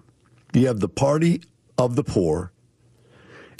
You 0.52 0.66
have 0.66 0.80
the 0.80 0.88
party 0.88 1.42
of 1.78 1.97
the 1.97 2.04
poor, 2.04 2.52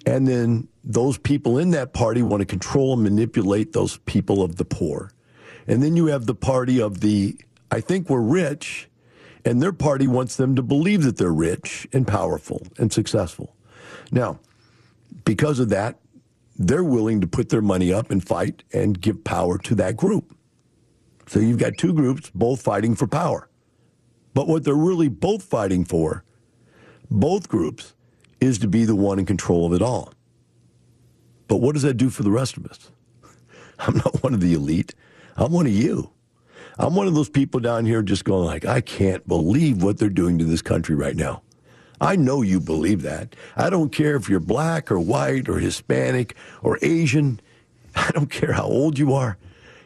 and 0.07 0.27
then 0.27 0.69
those 0.85 1.19
people 1.19 1.59
in 1.59 1.71
that 1.73 1.93
party 1.93 2.23
want 2.23 2.41
to 2.41 2.47
control 2.47 2.95
and 2.95 3.03
manipulate 3.03 3.73
those 3.73 3.99
people 3.99 4.43
of 4.43 4.57
the 4.57 4.65
poor. 4.65 5.11
And 5.67 5.83
then 5.83 5.97
you 5.97 6.07
have 6.07 6.27
the 6.27 6.35
party 6.35 6.81
of 6.81 7.01
the, 7.01 7.37
I 7.71 7.81
think 7.81 8.09
we're 8.09 8.21
rich, 8.21 8.89
and 9.45 9.61
their 9.61 9.73
party 9.73 10.07
wants 10.07 10.37
them 10.37 10.55
to 10.55 10.63
believe 10.63 11.03
that 11.03 11.17
they're 11.17 11.33
rich 11.33 11.89
and 11.93 12.07
powerful 12.07 12.67
and 12.79 12.93
successful. 12.93 13.57
Now, 14.13 14.39
because 15.25 15.59
of 15.59 15.71
that, 15.71 15.99
they're 16.57 16.85
willing 16.85 17.21
to 17.21 17.27
put 17.27 17.49
their 17.49 17.63
money 17.63 17.93
up 17.93 18.11
and 18.11 18.27
fight 18.27 18.63
and 18.73 19.01
give 19.01 19.25
power 19.25 19.59
to 19.59 19.75
that 19.75 19.97
group. 19.97 20.36
So 21.26 21.40
you've 21.40 21.59
got 21.59 21.76
two 21.76 21.92
groups 21.92 22.30
both 22.35 22.62
fighting 22.62 22.95
for 22.95 23.06
power. 23.06 23.49
But 24.35 24.49
what 24.49 24.64
they're 24.64 24.75
really 24.75 25.09
both 25.09 25.42
fighting 25.42 25.85
for, 25.85 26.25
both 27.11 27.49
groups, 27.49 27.95
is 28.40 28.59
to 28.59 28.68
be 28.68 28.85
the 28.85 28.95
one 28.95 29.18
in 29.18 29.26
control 29.26 29.66
of 29.66 29.73
it 29.73 29.83
all. 29.83 30.12
But 31.49 31.56
what 31.56 31.73
does 31.73 31.83
that 31.83 31.95
do 31.95 32.11
for 32.11 32.23
the 32.23 32.30
rest 32.30 32.56
of 32.56 32.66
us? 32.66 32.90
I'm 33.78 33.97
not 33.97 34.23
one 34.23 34.35
of 34.35 34.40
the 34.40 34.54
elite. 34.54 34.95
I'm 35.37 35.52
one 35.52 35.66
of 35.66 35.73
you. 35.73 36.11
I'm 36.78 36.95
one 36.95 37.06
of 37.06 37.14
those 37.14 37.30
people 37.30 37.61
down 37.61 37.87
here 37.87 38.02
just 38.02 38.25
going 38.25 38.45
like, 38.45 38.66
I 38.66 38.80
can't 38.80 39.26
believe 39.26 39.83
what 39.83 39.99
they're 39.99 40.11
doing 40.11 40.38
to 40.38 40.45
this 40.45 40.62
country 40.62 40.95
right 40.95 41.16
now. 41.16 41.42
I 42.00 42.16
know 42.16 42.42
you 42.42 42.61
believe 42.61 43.02
that. 43.02 43.35
I 43.56 43.71
don't 43.71 43.90
care 43.90 44.16
if 44.16 44.28
you're 44.28 44.40
black 44.40 44.90
or 44.90 45.00
white 45.00 45.49
or 45.49 45.59
Hispanic 45.59 46.37
or 46.62 46.78
Asian. 46.83 47.40
I 47.95 48.11
don't 48.11 48.30
care 48.30 48.52
how 48.52 48.64
old 48.64 48.99
you 48.99 49.14
are. 49.14 49.38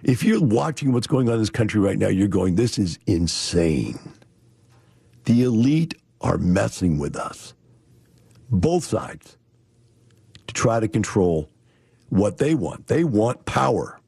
If 0.02 0.24
you're 0.24 0.40
watching 0.40 0.92
what's 0.92 1.06
going 1.06 1.28
on 1.28 1.34
in 1.34 1.40
this 1.40 1.50
country 1.50 1.80
right 1.80 1.98
now, 1.98 2.08
you're 2.08 2.28
going, 2.28 2.54
this 2.54 2.78
is 2.78 2.98
insane. 3.06 3.98
The 5.24 5.42
elite 5.42 5.94
are 6.20 6.38
messing 6.38 6.98
with 6.98 7.16
us, 7.16 7.54
both 8.50 8.84
sides, 8.84 9.36
to 10.46 10.54
try 10.54 10.80
to 10.80 10.88
control 10.88 11.50
what 12.08 12.38
they 12.38 12.54
want. 12.54 12.86
They 12.86 13.04
want 13.04 13.44
power. 13.44 14.00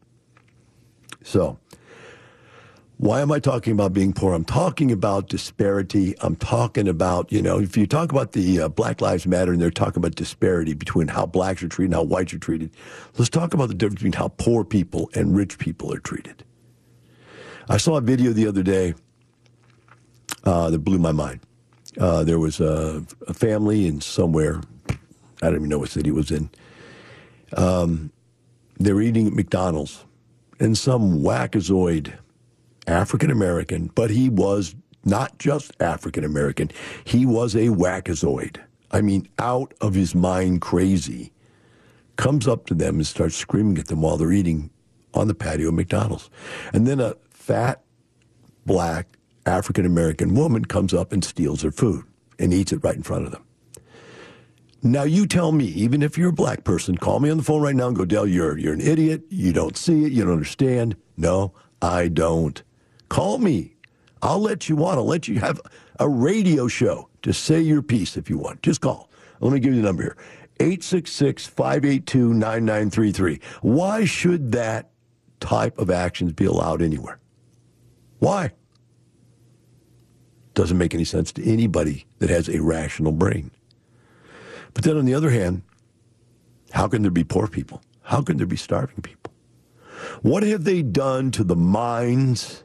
So, 1.22 1.58
Why 3.02 3.20
am 3.20 3.32
I 3.32 3.40
talking 3.40 3.72
about 3.72 3.92
being 3.92 4.12
poor? 4.12 4.32
I'm 4.32 4.44
talking 4.44 4.92
about 4.92 5.28
disparity. 5.28 6.14
I'm 6.20 6.36
talking 6.36 6.86
about, 6.86 7.32
you 7.32 7.42
know, 7.42 7.58
if 7.58 7.76
you 7.76 7.84
talk 7.84 8.12
about 8.12 8.30
the 8.30 8.60
uh, 8.60 8.68
Black 8.68 9.00
Lives 9.00 9.26
Matter 9.26 9.50
and 9.50 9.60
they're 9.60 9.72
talking 9.72 9.96
about 9.96 10.14
disparity 10.14 10.72
between 10.72 11.08
how 11.08 11.26
blacks 11.26 11.64
are 11.64 11.68
treated 11.68 11.86
and 11.86 11.94
how 11.94 12.04
whites 12.04 12.32
are 12.32 12.38
treated, 12.38 12.70
let's 13.18 13.28
talk 13.28 13.54
about 13.54 13.66
the 13.66 13.74
difference 13.74 13.96
between 13.98 14.12
how 14.12 14.28
poor 14.28 14.62
people 14.64 15.10
and 15.16 15.34
rich 15.34 15.58
people 15.58 15.92
are 15.92 15.98
treated. 15.98 16.44
I 17.68 17.76
saw 17.76 17.96
a 17.96 18.00
video 18.00 18.30
the 18.30 18.46
other 18.46 18.62
day 18.62 18.94
uh, 20.44 20.70
that 20.70 20.78
blew 20.78 21.00
my 21.00 21.10
mind. 21.10 21.40
Uh, 21.98 22.22
there 22.22 22.38
was 22.38 22.60
a, 22.60 23.04
a, 23.26 23.34
family 23.34 23.88
in 23.88 24.00
somewhere, 24.00 24.60
I 24.88 25.46
don't 25.46 25.56
even 25.56 25.68
know 25.68 25.80
what 25.80 25.88
city 25.88 26.10
it 26.10 26.14
was 26.14 26.30
in. 26.30 26.50
Um, 27.56 28.12
they 28.78 28.92
were 28.92 29.02
eating 29.02 29.26
at 29.26 29.32
McDonald's, 29.32 30.04
and 30.60 30.78
some 30.78 31.18
wackazoid 31.18 32.12
African 32.86 33.30
American, 33.30 33.90
but 33.94 34.10
he 34.10 34.28
was 34.28 34.74
not 35.04 35.38
just 35.38 35.72
African 35.80 36.24
American. 36.24 36.70
He 37.04 37.26
was 37.26 37.54
a 37.54 37.68
wackazoid. 37.68 38.58
I 38.90 39.00
mean, 39.00 39.28
out 39.38 39.74
of 39.80 39.94
his 39.94 40.14
mind 40.14 40.60
crazy. 40.60 41.32
Comes 42.16 42.46
up 42.46 42.66
to 42.66 42.74
them 42.74 42.96
and 42.96 43.06
starts 43.06 43.36
screaming 43.36 43.78
at 43.78 43.88
them 43.88 44.02
while 44.02 44.16
they're 44.16 44.32
eating 44.32 44.70
on 45.14 45.28
the 45.28 45.34
patio 45.34 45.68
of 45.68 45.74
McDonald's. 45.74 46.30
And 46.72 46.86
then 46.86 47.00
a 47.00 47.16
fat, 47.30 47.82
black, 48.66 49.16
African 49.46 49.86
American 49.86 50.34
woman 50.34 50.64
comes 50.64 50.94
up 50.94 51.12
and 51.12 51.24
steals 51.24 51.62
their 51.62 51.72
food 51.72 52.04
and 52.38 52.52
eats 52.52 52.72
it 52.72 52.84
right 52.84 52.94
in 52.94 53.02
front 53.02 53.26
of 53.26 53.32
them. 53.32 53.44
Now 54.84 55.04
you 55.04 55.26
tell 55.26 55.52
me, 55.52 55.66
even 55.66 56.02
if 56.02 56.18
you're 56.18 56.30
a 56.30 56.34
black 56.34 56.64
person, 56.64 56.96
call 56.96 57.20
me 57.20 57.30
on 57.30 57.36
the 57.36 57.42
phone 57.44 57.62
right 57.62 57.74
now 57.74 57.88
and 57.88 57.96
go, 57.96 58.04
Del, 58.04 58.26
you're 58.26 58.58
you're 58.58 58.74
an 58.74 58.80
idiot. 58.80 59.22
You 59.28 59.52
don't 59.52 59.76
see 59.76 60.04
it. 60.04 60.12
You 60.12 60.24
don't 60.24 60.32
understand. 60.32 60.96
No, 61.16 61.54
I 61.80 62.08
don't. 62.08 62.62
Call 63.12 63.36
me. 63.36 63.76
I'll 64.22 64.38
let 64.38 64.70
you 64.70 64.82
on. 64.86 64.96
I'll 64.96 65.04
let 65.04 65.28
you 65.28 65.38
have 65.38 65.60
a 66.00 66.08
radio 66.08 66.66
show 66.66 67.10
to 67.20 67.34
say 67.34 67.60
your 67.60 67.82
piece 67.82 68.16
if 68.16 68.30
you 68.30 68.38
want. 68.38 68.62
Just 68.62 68.80
call. 68.80 69.10
Let 69.40 69.52
me 69.52 69.60
give 69.60 69.74
you 69.74 69.82
the 69.82 69.86
number 69.86 70.02
here 70.02 70.16
866 70.60 71.46
582 71.46 72.32
9933. 72.32 73.38
Why 73.60 74.06
should 74.06 74.52
that 74.52 74.92
type 75.40 75.76
of 75.76 75.90
actions 75.90 76.32
be 76.32 76.46
allowed 76.46 76.80
anywhere? 76.80 77.20
Why? 78.18 78.52
Doesn't 80.54 80.78
make 80.78 80.94
any 80.94 81.04
sense 81.04 81.32
to 81.32 81.44
anybody 81.44 82.06
that 82.18 82.30
has 82.30 82.48
a 82.48 82.62
rational 82.62 83.12
brain. 83.12 83.50
But 84.72 84.84
then 84.84 84.96
on 84.96 85.04
the 85.04 85.12
other 85.12 85.28
hand, 85.28 85.64
how 86.70 86.88
can 86.88 87.02
there 87.02 87.10
be 87.10 87.24
poor 87.24 87.46
people? 87.46 87.82
How 88.00 88.22
can 88.22 88.38
there 88.38 88.46
be 88.46 88.56
starving 88.56 89.02
people? 89.02 89.34
What 90.22 90.44
have 90.44 90.64
they 90.64 90.80
done 90.80 91.30
to 91.32 91.44
the 91.44 91.56
minds 91.56 92.64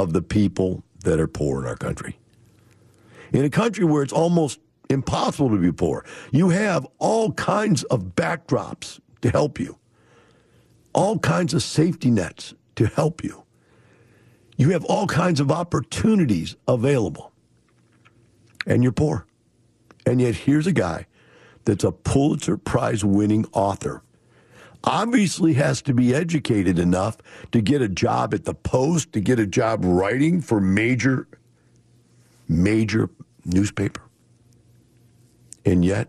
of 0.00 0.12
the 0.12 0.22
people 0.22 0.82
that 1.04 1.20
are 1.20 1.28
poor 1.28 1.60
in 1.60 1.66
our 1.66 1.76
country. 1.76 2.18
In 3.32 3.44
a 3.44 3.50
country 3.50 3.84
where 3.84 4.02
it's 4.02 4.12
almost 4.12 4.58
impossible 4.88 5.50
to 5.50 5.56
be 5.56 5.72
poor, 5.72 6.04
you 6.32 6.48
have 6.48 6.86
all 6.98 7.32
kinds 7.32 7.84
of 7.84 8.16
backdrops 8.16 9.00
to 9.22 9.30
help 9.30 9.60
you, 9.60 9.78
all 10.92 11.18
kinds 11.18 11.54
of 11.54 11.62
safety 11.62 12.10
nets 12.10 12.54
to 12.76 12.86
help 12.86 13.22
you. 13.22 13.44
You 14.56 14.70
have 14.70 14.84
all 14.84 15.06
kinds 15.06 15.40
of 15.40 15.50
opportunities 15.50 16.56
available, 16.66 17.32
and 18.66 18.82
you're 18.82 18.92
poor. 18.92 19.26
And 20.06 20.20
yet, 20.20 20.34
here's 20.34 20.66
a 20.66 20.72
guy 20.72 21.06
that's 21.64 21.84
a 21.84 21.92
Pulitzer 21.92 22.56
Prize 22.56 23.04
winning 23.04 23.46
author 23.52 24.02
obviously 24.84 25.54
has 25.54 25.82
to 25.82 25.94
be 25.94 26.14
educated 26.14 26.78
enough 26.78 27.18
to 27.52 27.60
get 27.60 27.82
a 27.82 27.88
job 27.88 28.34
at 28.34 28.44
the 28.44 28.54
Post, 28.54 29.12
to 29.12 29.20
get 29.20 29.38
a 29.38 29.46
job 29.46 29.84
writing 29.84 30.40
for 30.40 30.60
major, 30.60 31.28
major 32.48 33.10
newspaper. 33.44 34.02
And 35.64 35.84
yet, 35.84 36.08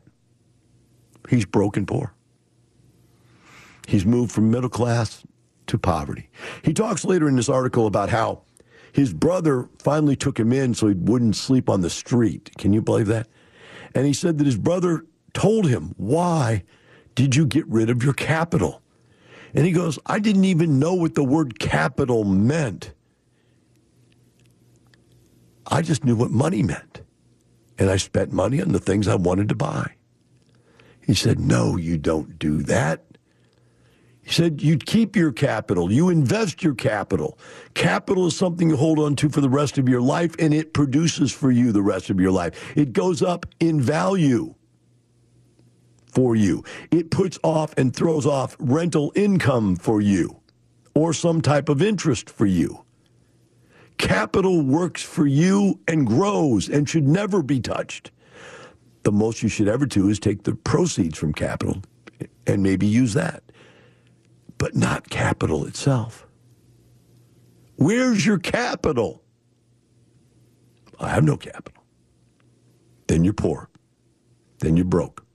he's 1.30 1.46
broken 1.46 1.86
poor. 1.86 2.14
He's 3.88 4.06
moved 4.06 4.32
from 4.32 4.52
middle 4.52 4.70
class 4.70 5.24
to 5.68 5.78
poverty. 5.78 6.30
He 6.64 6.74
talks 6.74 7.04
later 7.04 7.28
in 7.28 7.36
this 7.36 7.50
article 7.50 7.88
about 7.88 8.10
how 8.10 8.44
his 8.94 9.14
brother 9.14 9.70
finally 9.80 10.16
took 10.16 10.40
him 10.40 10.52
in 10.52 10.74
so 10.74 10.88
he 10.88 10.94
wouldn't 10.96 11.36
sleep 11.36 11.70
on 11.70 11.82
the 11.82 11.90
street. 11.90 12.52
Can 12.58 12.74
you 12.74 12.82
believe 12.82 13.08
that? 13.08 13.28
And 13.94 14.06
he 14.06 14.14
said 14.14 14.38
that 14.38 14.46
his 14.46 14.58
brother 14.58 15.06
told 15.34 15.68
him 15.68 15.94
why 15.98 16.64
did 17.16 17.36
you 17.36 17.46
get 17.46 17.68
rid 17.68 17.90
of 17.90 18.04
your 18.04 18.14
capital? 18.14 18.82
And 19.54 19.66
he 19.66 19.72
goes, 19.72 20.00
I 20.06 20.20
didn't 20.20 20.46
even 20.46 20.80
know 20.80 20.94
what 20.94 21.16
the 21.16 21.24
word 21.24 21.60
capital 21.60 22.24
meant. 22.24 22.94
I 25.68 25.82
just 25.82 26.04
knew 26.04 26.16
what 26.16 26.32
money 26.32 26.64
meant. 26.64 27.02
And 27.78 27.90
I 27.90 27.98
spent 27.98 28.32
money 28.32 28.62
on 28.62 28.72
the 28.72 28.80
things 28.80 29.08
I 29.08 29.16
wanted 29.16 29.50
to 29.50 29.56
buy. 29.56 29.96
He 31.06 31.14
said, 31.14 31.40
No, 31.40 31.78
you 31.78 31.98
don't 31.98 32.38
do 32.38 32.64
that. 32.64 33.04
He 34.22 34.32
said, 34.32 34.62
You 34.62 34.78
keep 34.78 35.16
your 35.16 35.32
capital, 35.32 35.92
you 35.92 36.10
invest 36.10 36.64
your 36.64 36.76
capital. 36.76 37.38
Capital 37.74 38.28
is 38.28 38.36
something 38.36 38.70
you 38.70 38.78
hold 38.78 39.00
on 39.00 39.16
to 39.18 39.30
for 39.30 39.42
the 39.42 39.50
rest 39.50 39.78
of 39.78 39.90
your 39.90 40.02
life, 40.02 40.36
and 40.40 40.54
it 40.54 40.74
produces 40.74 41.32
for 41.32 41.52
you 41.52 41.72
the 41.72 41.82
rest 41.82 42.10
of 42.10 42.20
your 42.20 42.32
life. 42.32 42.72
It 42.78 42.94
goes 42.94 43.22
up 43.22 43.46
in 43.60 43.82
value 43.82 44.54
for 46.12 46.36
you. 46.36 46.64
It 46.92 47.10
puts 47.10 47.40
off 47.44 47.74
and 47.78 47.96
throws 47.96 48.26
off 48.26 48.56
rental 48.60 49.12
income 49.16 49.76
for 49.76 50.02
you 50.02 50.42
or 50.94 51.14
some 51.14 51.42
type 51.42 51.70
of 51.70 51.82
interest 51.82 52.30
for 52.30 52.46
you. 52.46 52.84
Capital 53.98 54.62
works 54.62 55.02
for 55.02 55.26
you 55.26 55.80
and 55.88 56.06
grows 56.06 56.68
and 56.70 56.88
should 56.90 57.08
never 57.08 57.42
be 57.42 57.60
touched. 57.60 58.12
The 59.04 59.12
most 59.12 59.42
you 59.42 59.50
should 59.50 59.68
ever 59.68 59.86
do 59.86 60.10
is 60.10 60.20
take 60.20 60.44
the 60.44 60.56
proceeds 60.56 61.18
from 61.18 61.34
capital 61.34 61.82
and 62.46 62.62
maybe 62.62 62.88
use 62.88 63.14
that, 63.14 63.44
but 64.58 64.76
not 64.76 65.10
capital 65.10 65.66
itself. 65.66 66.28
Where's 67.78 68.26
your 68.26 68.38
capital? 68.38 69.24
I 71.00 71.10
have 71.10 71.24
no 71.24 71.38
capital. 71.38 71.84
Then 73.08 73.24
you're 73.24 73.34
poor. 73.34 73.70
Then 74.60 74.78
you're 74.78 74.86
broke. 74.86 75.26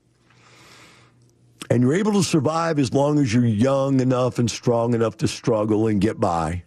And 1.71 1.83
you're 1.83 1.95
able 1.95 2.13
to 2.13 2.23
survive 2.23 2.79
as 2.79 2.93
long 2.93 3.19
as 3.19 3.35
you're 3.35 3.45
young 3.45 4.01
enough 4.01 4.39
and 4.39 4.51
strong 4.51 4.95
enough 4.95 5.17
to 5.19 5.29
struggle 5.29 5.87
and 5.87 6.01
get 6.01 6.21
by. 6.21 6.63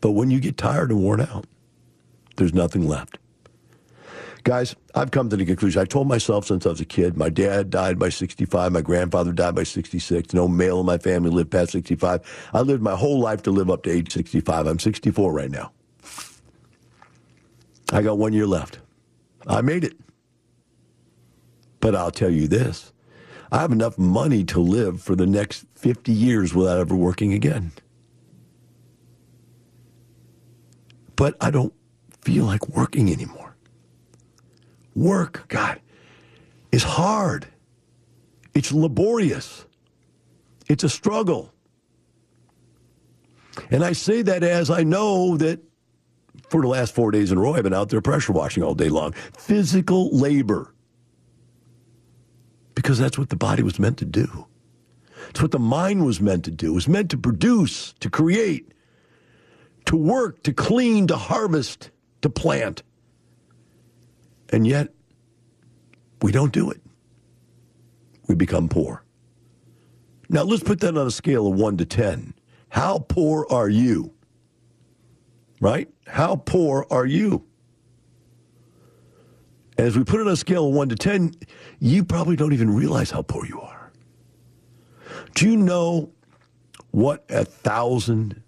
But 0.00 0.12
when 0.12 0.30
you 0.30 0.40
get 0.40 0.56
tired 0.56 0.90
and 0.90 1.02
worn 1.02 1.20
out, 1.20 1.46
there's 2.36 2.54
nothing 2.54 2.86
left. 2.86 3.18
Guys, 4.44 4.76
I've 4.94 5.10
come 5.10 5.30
to 5.30 5.36
the 5.36 5.46
conclusion. 5.46 5.80
I 5.80 5.86
told 5.86 6.06
myself 6.06 6.46
since 6.46 6.66
I 6.66 6.68
was 6.68 6.80
a 6.80 6.84
kid, 6.84 7.16
my 7.16 7.30
dad 7.30 7.70
died 7.70 7.98
by 7.98 8.10
65, 8.10 8.72
my 8.72 8.82
grandfather 8.82 9.32
died 9.32 9.54
by 9.54 9.62
66. 9.62 10.34
No 10.34 10.46
male 10.46 10.80
in 10.80 10.86
my 10.86 10.98
family 10.98 11.30
lived 11.30 11.50
past 11.50 11.72
65. 11.72 12.50
I 12.52 12.60
lived 12.60 12.82
my 12.82 12.94
whole 12.94 13.18
life 13.18 13.42
to 13.44 13.50
live 13.50 13.70
up 13.70 13.84
to 13.84 13.90
age 13.90 14.12
65. 14.12 14.66
I'm 14.66 14.78
64 14.78 15.32
right 15.32 15.50
now. 15.50 15.72
I 17.90 18.02
got 18.02 18.18
one 18.18 18.34
year 18.34 18.46
left. 18.46 18.80
I 19.46 19.62
made 19.62 19.84
it. 19.84 19.94
But 21.80 21.94
I'll 21.94 22.10
tell 22.10 22.30
you 22.30 22.46
this 22.46 22.92
I 23.54 23.60
have 23.60 23.70
enough 23.70 23.96
money 23.96 24.42
to 24.46 24.58
live 24.58 25.00
for 25.00 25.14
the 25.14 25.28
next 25.28 25.64
50 25.76 26.10
years 26.10 26.52
without 26.52 26.80
ever 26.80 26.96
working 26.96 27.32
again. 27.32 27.70
But 31.14 31.36
I 31.40 31.52
don't 31.52 31.72
feel 32.22 32.46
like 32.46 32.68
working 32.68 33.12
anymore. 33.12 33.54
Work, 34.96 35.44
God, 35.46 35.80
is 36.72 36.82
hard. 36.82 37.46
It's 38.54 38.72
laborious. 38.72 39.66
It's 40.66 40.82
a 40.82 40.88
struggle. 40.88 41.54
And 43.70 43.84
I 43.84 43.92
say 43.92 44.22
that 44.22 44.42
as 44.42 44.68
I 44.68 44.82
know 44.82 45.36
that 45.36 45.60
for 46.50 46.60
the 46.60 46.66
last 46.66 46.92
four 46.92 47.12
days 47.12 47.30
in 47.30 47.38
a 47.38 47.40
row, 47.40 47.54
I've 47.54 47.62
been 47.62 47.72
out 47.72 47.90
there 47.90 48.00
pressure 48.00 48.32
washing 48.32 48.64
all 48.64 48.74
day 48.74 48.88
long. 48.88 49.12
Physical 49.38 50.10
labor 50.10 50.73
because 52.74 52.98
that's 52.98 53.18
what 53.18 53.30
the 53.30 53.36
body 53.36 53.62
was 53.62 53.78
meant 53.78 53.98
to 53.98 54.04
do. 54.04 54.46
It's 55.30 55.40
what 55.40 55.52
the 55.52 55.58
mind 55.58 56.04
was 56.04 56.20
meant 56.20 56.44
to 56.44 56.50
do. 56.50 56.72
It 56.72 56.74
was 56.74 56.88
meant 56.88 57.10
to 57.10 57.18
produce, 57.18 57.94
to 58.00 58.10
create, 58.10 58.72
to 59.86 59.96
work, 59.96 60.42
to 60.42 60.52
clean, 60.52 61.06
to 61.08 61.16
harvest, 61.16 61.90
to 62.22 62.30
plant. 62.30 62.82
And 64.50 64.66
yet, 64.66 64.92
we 66.22 66.32
don't 66.32 66.52
do 66.52 66.70
it. 66.70 66.80
We 68.28 68.34
become 68.34 68.68
poor. 68.68 69.04
Now, 70.28 70.42
let's 70.42 70.62
put 70.62 70.80
that 70.80 70.96
on 70.96 71.06
a 71.06 71.10
scale 71.10 71.46
of 71.46 71.54
1 71.54 71.76
to 71.78 71.84
10. 71.84 72.34
How 72.70 72.98
poor 72.98 73.46
are 73.50 73.68
you? 73.68 74.12
Right? 75.60 75.88
How 76.06 76.36
poor 76.36 76.86
are 76.90 77.06
you? 77.06 77.44
As 79.76 79.96
we 79.96 80.04
put 80.04 80.20
it 80.20 80.26
on 80.26 80.32
a 80.32 80.36
scale 80.36 80.68
of 80.68 80.74
1 80.74 80.88
to 80.90 80.96
10, 80.96 81.34
you 81.80 82.04
probably 82.04 82.36
don't 82.36 82.52
even 82.52 82.74
realize 82.74 83.10
how 83.10 83.22
poor 83.22 83.44
you 83.44 83.60
are. 83.60 83.90
Do 85.34 85.50
you 85.50 85.56
know 85.56 86.12
what 86.92 87.24
a 87.28 87.44
thousand 87.44 88.40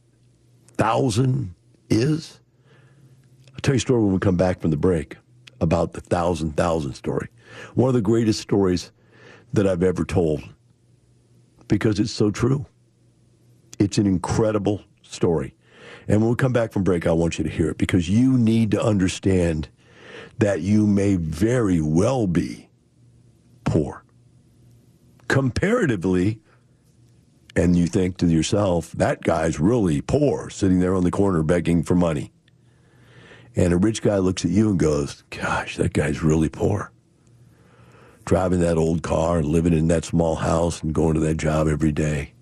thousand 0.76 1.54
is? 1.90 2.40
I'll 3.52 3.60
tell 3.60 3.74
you 3.74 3.78
a 3.78 3.80
story 3.80 4.02
when 4.02 4.12
we 4.12 4.18
come 4.18 4.36
back 4.36 4.60
from 4.60 4.70
the 4.70 4.76
break 4.76 5.16
about 5.60 5.94
the 5.94 6.00
thousand 6.00 6.56
thousand 6.56 6.94
story. 6.94 7.28
One 7.74 7.88
of 7.88 7.94
the 7.94 8.02
greatest 8.02 8.40
stories 8.40 8.92
that 9.52 9.66
I've 9.66 9.82
ever 9.82 10.04
told 10.04 10.42
because 11.66 11.98
it's 11.98 12.12
so 12.12 12.30
true. 12.30 12.66
It's 13.78 13.98
an 13.98 14.06
incredible 14.06 14.82
story. 15.02 15.54
And 16.08 16.20
when 16.20 16.30
we 16.30 16.36
come 16.36 16.52
back 16.52 16.72
from 16.72 16.84
break, 16.84 17.06
I 17.06 17.12
want 17.12 17.38
you 17.38 17.44
to 17.44 17.50
hear 17.50 17.70
it 17.70 17.78
because 17.78 18.08
you 18.08 18.38
need 18.38 18.70
to 18.72 18.82
understand 18.82 19.68
that 20.38 20.60
you 20.60 20.86
may 20.86 21.16
very 21.16 21.80
well 21.80 22.26
be 22.26 22.68
poor. 23.64 24.04
Comparatively, 25.28 26.40
and 27.54 27.76
you 27.76 27.86
think 27.86 28.18
to 28.18 28.26
yourself, 28.26 28.92
that 28.92 29.22
guy's 29.22 29.58
really 29.58 30.00
poor, 30.00 30.50
sitting 30.50 30.78
there 30.78 30.94
on 30.94 31.04
the 31.04 31.10
corner 31.10 31.42
begging 31.42 31.82
for 31.82 31.94
money. 31.94 32.32
And 33.56 33.72
a 33.72 33.78
rich 33.78 34.02
guy 34.02 34.18
looks 34.18 34.44
at 34.44 34.50
you 34.50 34.70
and 34.70 34.78
goes, 34.78 35.24
Gosh, 35.30 35.76
that 35.76 35.94
guy's 35.94 36.22
really 36.22 36.50
poor. 36.50 36.92
Driving 38.26 38.60
that 38.60 38.76
old 38.76 39.02
car 39.02 39.38
and 39.38 39.46
living 39.46 39.72
in 39.72 39.88
that 39.88 40.04
small 40.04 40.36
house 40.36 40.82
and 40.82 40.94
going 40.94 41.14
to 41.14 41.20
that 41.20 41.38
job 41.38 41.66
every 41.66 41.92
day. 41.92 42.34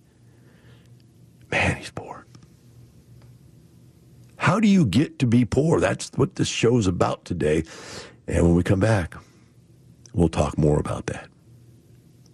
Man, 1.52 1.76
he's 1.76 1.90
poor. 1.90 2.13
How 4.54 4.60
do 4.60 4.68
you 4.68 4.86
get 4.86 5.18
to 5.18 5.26
be 5.26 5.44
poor? 5.44 5.80
That's 5.80 6.12
what 6.14 6.36
this 6.36 6.46
show's 6.46 6.86
about 6.86 7.24
today. 7.24 7.64
And 8.28 8.44
when 8.44 8.54
we 8.54 8.62
come 8.62 8.78
back, 8.78 9.16
we'll 10.12 10.28
talk 10.28 10.56
more 10.56 10.78
about 10.78 11.06
that. 11.06 11.28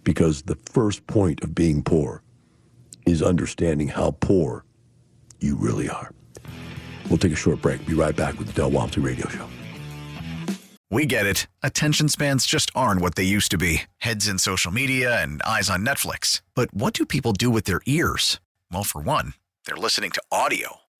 Because 0.03 0.43
the 0.43 0.55
first 0.71 1.07
point 1.07 1.43
of 1.43 1.55
being 1.55 1.81
poor 1.81 2.21
is 3.07 3.23
understanding 3.23 3.87
how 3.87 4.11
poor 4.19 4.65
you 5.39 5.55
really 5.55 5.89
are. 5.89 6.11
We'll 7.09 7.17
take 7.17 7.31
a 7.31 7.35
short 7.35 7.59
break. 7.59 7.87
Be 7.87 7.95
right 7.95 8.15
back 8.15 8.37
with 8.37 8.49
the 8.49 8.53
Del 8.53 8.69
Walmsley 8.69 9.01
Radio 9.01 9.27
Show. 9.27 9.47
We 10.91 11.07
get 11.07 11.25
it. 11.25 11.47
Attention 11.63 12.07
spans 12.07 12.45
just 12.45 12.69
aren't 12.75 13.01
what 13.01 13.15
they 13.15 13.23
used 13.23 13.49
to 13.49 13.57
be 13.57 13.81
heads 13.97 14.27
in 14.27 14.37
social 14.37 14.71
media 14.71 15.23
and 15.23 15.41
eyes 15.41 15.71
on 15.71 15.83
Netflix. 15.83 16.41
But 16.53 16.71
what 16.71 16.93
do 16.93 17.03
people 17.03 17.33
do 17.33 17.49
with 17.49 17.63
their 17.63 17.81
ears? 17.87 18.39
Well, 18.71 18.83
for 18.83 19.01
one, 19.01 19.33
they're 19.65 19.75
listening 19.75 20.11
to 20.11 20.21
audio. 20.31 20.80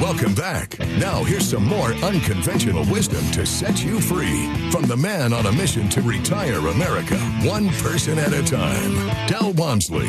Welcome 0.00 0.32
back. 0.32 0.78
Now, 0.78 1.24
here's 1.24 1.50
some 1.50 1.64
more 1.64 1.92
unconventional 1.92 2.84
wisdom 2.84 3.28
to 3.32 3.44
set 3.44 3.82
you 3.82 4.00
free 4.00 4.46
from 4.70 4.84
the 4.84 4.96
man 4.96 5.32
on 5.32 5.46
a 5.46 5.52
mission 5.52 5.88
to 5.88 6.00
retire 6.02 6.58
America, 6.68 7.16
one 7.42 7.68
person 7.70 8.16
at 8.16 8.32
a 8.32 8.44
time. 8.44 8.94
Del 9.26 9.52
Walmsley. 9.54 10.08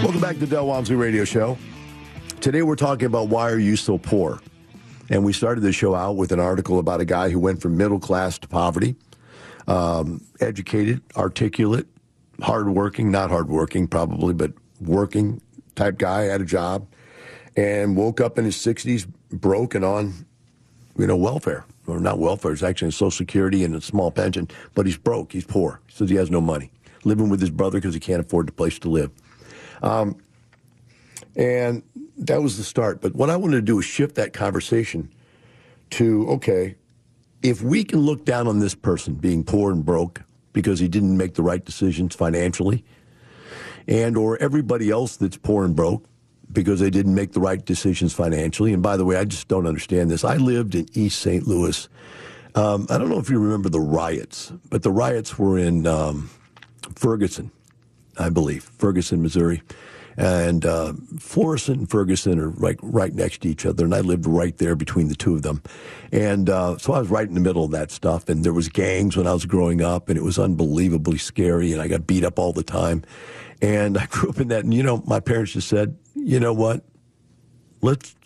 Welcome 0.00 0.20
back 0.20 0.34
to 0.34 0.40
the 0.40 0.46
Del 0.46 0.68
Walmsley 0.68 0.94
Radio 0.94 1.24
Show. 1.24 1.58
Today 2.40 2.62
we're 2.62 2.76
talking 2.76 3.06
about 3.06 3.28
why 3.28 3.50
are 3.50 3.58
you 3.58 3.74
so 3.74 3.98
poor? 3.98 4.38
And 5.10 5.24
we 5.24 5.32
started 5.32 5.62
the 5.62 5.72
show 5.72 5.96
out 5.96 6.14
with 6.14 6.30
an 6.30 6.38
article 6.38 6.78
about 6.78 7.00
a 7.00 7.04
guy 7.04 7.30
who 7.30 7.40
went 7.40 7.60
from 7.60 7.76
middle 7.76 7.98
class 7.98 8.38
to 8.38 8.46
poverty, 8.46 8.94
um, 9.66 10.24
educated, 10.38 11.02
articulate, 11.16 11.88
hardworking, 12.40 13.10
not 13.10 13.30
hardworking 13.30 13.88
probably, 13.88 14.34
but 14.34 14.52
working 14.80 15.42
type 15.74 15.98
guy, 15.98 16.22
had 16.22 16.40
a 16.40 16.44
job, 16.44 16.86
and 17.56 17.96
woke 17.96 18.20
up 18.20 18.38
in 18.38 18.44
his 18.44 18.56
60s 18.56 19.06
broke 19.30 19.74
and 19.74 19.84
on, 19.84 20.26
you 20.98 21.06
know, 21.06 21.16
welfare. 21.16 21.64
Or 21.86 22.00
not 22.00 22.18
welfare, 22.18 22.52
it's 22.52 22.64
actually 22.64 22.90
Social 22.90 23.12
Security 23.12 23.62
and 23.62 23.74
a 23.74 23.80
small 23.80 24.10
pension, 24.10 24.48
but 24.74 24.86
he's 24.86 24.96
broke, 24.96 25.32
he's 25.32 25.44
poor. 25.44 25.80
He 25.86 25.94
says 25.94 26.10
he 26.10 26.16
has 26.16 26.30
no 26.30 26.40
money. 26.40 26.72
Living 27.04 27.28
with 27.28 27.40
his 27.40 27.50
brother 27.50 27.78
because 27.78 27.94
he 27.94 28.00
can't 28.00 28.20
afford 28.20 28.48
the 28.48 28.52
place 28.52 28.78
to 28.80 28.88
live. 28.88 29.12
Um, 29.82 30.16
and 31.36 31.82
that 32.18 32.42
was 32.42 32.56
the 32.56 32.64
start. 32.64 33.00
But 33.00 33.14
what 33.14 33.30
I 33.30 33.36
wanted 33.36 33.56
to 33.56 33.62
do 33.62 33.78
is 33.78 33.84
shift 33.84 34.16
that 34.16 34.32
conversation 34.32 35.10
to 35.90 36.28
okay, 36.30 36.74
if 37.42 37.62
we 37.62 37.84
can 37.84 38.00
look 38.00 38.24
down 38.24 38.48
on 38.48 38.58
this 38.58 38.74
person 38.74 39.14
being 39.14 39.44
poor 39.44 39.70
and 39.70 39.84
broke 39.84 40.22
because 40.52 40.80
he 40.80 40.88
didn't 40.88 41.16
make 41.16 41.34
the 41.34 41.42
right 41.42 41.64
decisions 41.64 42.16
financially, 42.16 42.84
and 43.86 44.16
or 44.16 44.36
everybody 44.38 44.90
else 44.90 45.16
that's 45.16 45.36
poor 45.36 45.64
and 45.64 45.76
broke 45.76 46.04
because 46.56 46.80
they 46.80 46.90
didn't 46.90 47.14
make 47.14 47.32
the 47.32 47.40
right 47.40 47.64
decisions 47.64 48.12
financially. 48.12 48.72
And 48.72 48.82
by 48.82 48.96
the 48.96 49.04
way, 49.04 49.16
I 49.16 49.24
just 49.24 49.46
don't 49.46 49.66
understand 49.66 50.10
this. 50.10 50.24
I 50.24 50.36
lived 50.36 50.74
in 50.74 50.88
East 50.94 51.20
St. 51.20 51.46
Louis. 51.46 51.88
Um, 52.54 52.86
I 52.88 52.98
don't 52.98 53.10
know 53.10 53.18
if 53.18 53.28
you 53.28 53.38
remember 53.38 53.68
the 53.68 53.80
riots, 53.80 54.52
but 54.70 54.82
the 54.82 54.90
riots 54.90 55.38
were 55.38 55.58
in 55.58 55.86
um, 55.86 56.30
Ferguson, 56.94 57.52
I 58.18 58.30
believe, 58.30 58.64
Ferguson, 58.64 59.22
Missouri. 59.22 59.62
And 60.16 60.64
uh, 60.64 60.94
Florissant 61.18 61.78
and 61.78 61.90
Ferguson 61.90 62.38
are 62.38 62.48
right, 62.48 62.78
right 62.80 63.14
next 63.14 63.42
to 63.42 63.48
each 63.48 63.66
other, 63.66 63.84
and 63.84 63.94
I 63.94 64.00
lived 64.00 64.24
right 64.26 64.56
there 64.56 64.74
between 64.74 65.08
the 65.08 65.14
two 65.14 65.34
of 65.34 65.42
them. 65.42 65.62
And 66.10 66.48
uh, 66.48 66.78
so 66.78 66.94
I 66.94 67.00
was 67.00 67.08
right 67.08 67.28
in 67.28 67.34
the 67.34 67.40
middle 67.40 67.64
of 67.64 67.72
that 67.72 67.90
stuff. 67.90 68.30
And 68.30 68.42
there 68.42 68.54
was 68.54 68.70
gangs 68.70 69.18
when 69.18 69.26
I 69.26 69.34
was 69.34 69.44
growing 69.44 69.82
up, 69.82 70.08
and 70.08 70.16
it 70.16 70.22
was 70.22 70.38
unbelievably 70.38 71.18
scary. 71.18 71.72
And 71.72 71.82
I 71.82 71.88
got 71.88 72.06
beat 72.06 72.24
up 72.24 72.38
all 72.38 72.54
the 72.54 72.62
time. 72.62 73.04
And 73.60 73.98
I 73.98 74.06
grew 74.06 74.30
up 74.30 74.40
in 74.40 74.48
that. 74.48 74.64
And 74.64 74.72
you 74.72 74.82
know, 74.82 75.02
my 75.06 75.20
parents 75.20 75.52
just 75.52 75.68
said, 75.68 75.98
you 76.26 76.40
know 76.40 76.52
what? 76.52 76.84
Let's 77.82 78.16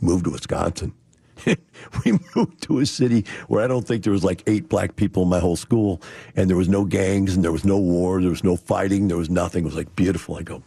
move 0.00 0.24
to 0.24 0.30
Wisconsin. 0.30 0.92
we 1.46 2.18
moved 2.34 2.60
to 2.62 2.80
a 2.80 2.86
city 2.86 3.24
where 3.46 3.62
I 3.62 3.68
don't 3.68 3.86
think 3.86 4.02
there 4.02 4.12
was 4.12 4.24
like 4.24 4.42
eight 4.48 4.68
black 4.68 4.96
people 4.96 5.22
in 5.22 5.28
my 5.28 5.38
whole 5.38 5.54
school, 5.54 6.02
and 6.34 6.50
there 6.50 6.56
was 6.56 6.68
no 6.68 6.84
gangs, 6.84 7.36
and 7.36 7.44
there 7.44 7.52
was 7.52 7.64
no 7.64 7.78
war, 7.78 8.20
there 8.20 8.30
was 8.30 8.42
no 8.42 8.56
fighting, 8.56 9.06
there 9.06 9.16
was 9.16 9.30
nothing. 9.30 9.62
It 9.62 9.66
was 9.66 9.76
like 9.76 9.94
beautiful. 9.94 10.34
I 10.36 10.42
go, 10.42 10.60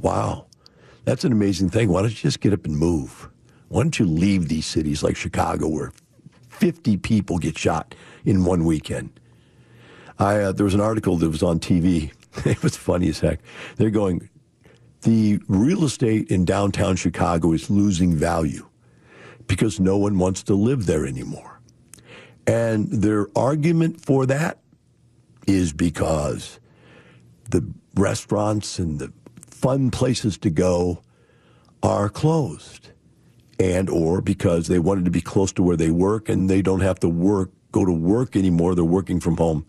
wow, 0.00 0.46
that's 1.04 1.22
an 1.22 1.30
amazing 1.30 1.70
thing. 1.70 1.88
Why 1.88 2.00
don't 2.02 2.10
you 2.10 2.16
just 2.16 2.40
get 2.40 2.52
up 2.52 2.66
and 2.66 2.76
move? 2.76 3.28
Why 3.68 3.84
don't 3.84 3.96
you 3.96 4.04
leave 4.04 4.48
these 4.48 4.66
cities 4.66 5.04
like 5.04 5.16
Chicago 5.16 5.68
where 5.68 5.92
50 6.48 6.96
people 6.96 7.38
get 7.38 7.56
shot 7.56 7.94
in 8.24 8.44
one 8.44 8.64
weekend? 8.64 9.20
I, 10.18 10.40
uh, 10.40 10.52
there 10.52 10.64
was 10.64 10.74
an 10.74 10.80
article 10.80 11.16
that 11.18 11.30
was 11.30 11.44
on 11.44 11.60
TV. 11.60 12.10
it 12.44 12.60
was 12.60 12.76
funny 12.76 13.08
as 13.08 13.20
heck. 13.20 13.38
They're 13.76 13.90
going, 13.90 14.28
the 15.02 15.40
real 15.48 15.84
estate 15.84 16.30
in 16.30 16.44
downtown 16.44 16.96
Chicago 16.96 17.52
is 17.52 17.70
losing 17.70 18.14
value 18.14 18.66
because 19.46 19.80
no 19.80 19.96
one 19.96 20.18
wants 20.18 20.42
to 20.44 20.54
live 20.54 20.86
there 20.86 21.06
anymore. 21.06 21.60
And 22.46 22.90
their 22.90 23.28
argument 23.36 24.00
for 24.00 24.26
that 24.26 24.58
is 25.46 25.72
because 25.72 26.58
the 27.50 27.66
restaurants 27.94 28.78
and 28.78 28.98
the 28.98 29.12
fun 29.40 29.90
places 29.90 30.38
to 30.38 30.50
go 30.50 31.02
are 31.82 32.08
closed 32.08 32.90
and 33.58 33.88
or 33.88 34.20
because 34.20 34.68
they 34.68 34.78
wanted 34.78 35.04
to 35.04 35.10
be 35.10 35.20
close 35.20 35.52
to 35.52 35.62
where 35.62 35.76
they 35.76 35.90
work 35.90 36.28
and 36.28 36.48
they 36.48 36.62
don't 36.62 36.80
have 36.80 37.00
to 37.00 37.08
work 37.08 37.50
go 37.70 37.84
to 37.84 37.92
work 37.92 38.34
anymore. 38.34 38.74
They're 38.74 38.84
working 38.84 39.20
from 39.20 39.36
home. 39.36 39.66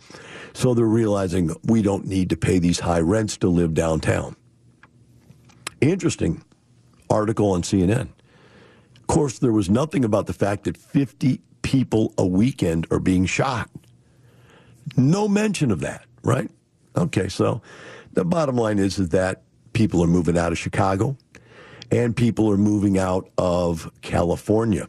So 0.53 0.73
they're 0.73 0.85
realizing 0.85 1.53
we 1.65 1.81
don't 1.81 2.05
need 2.05 2.29
to 2.29 2.37
pay 2.37 2.57
these 2.57 2.79
high 2.79 3.01
rents 3.01 3.35
to 3.37 3.49
live 3.49 3.73
downtown 3.73 4.37
interesting 5.81 6.43
article 7.09 7.51
on 7.51 7.61
CNN 7.61 8.09
of 8.97 9.07
course 9.07 9.39
there 9.39 9.51
was 9.51 9.69
nothing 9.69 10.05
about 10.05 10.27
the 10.27 10.33
fact 10.33 10.65
that 10.65 10.77
50 10.77 11.41
people 11.61 12.13
a 12.17 12.25
weekend 12.25 12.87
are 12.91 12.99
being 12.99 13.25
shot 13.25 13.69
no 14.95 15.27
mention 15.27 15.71
of 15.71 15.79
that 15.81 16.05
right 16.23 16.49
okay 16.95 17.27
so 17.27 17.61
the 18.13 18.25
bottom 18.25 18.55
line 18.55 18.79
is 18.79 18.99
is 18.99 19.09
that 19.09 19.43
people 19.73 20.03
are 20.03 20.07
moving 20.07 20.37
out 20.37 20.51
of 20.51 20.57
Chicago 20.57 21.15
and 21.91 22.15
people 22.15 22.49
are 22.51 22.57
moving 22.57 22.97
out 22.97 23.29
of 23.37 23.91
California. 24.01 24.87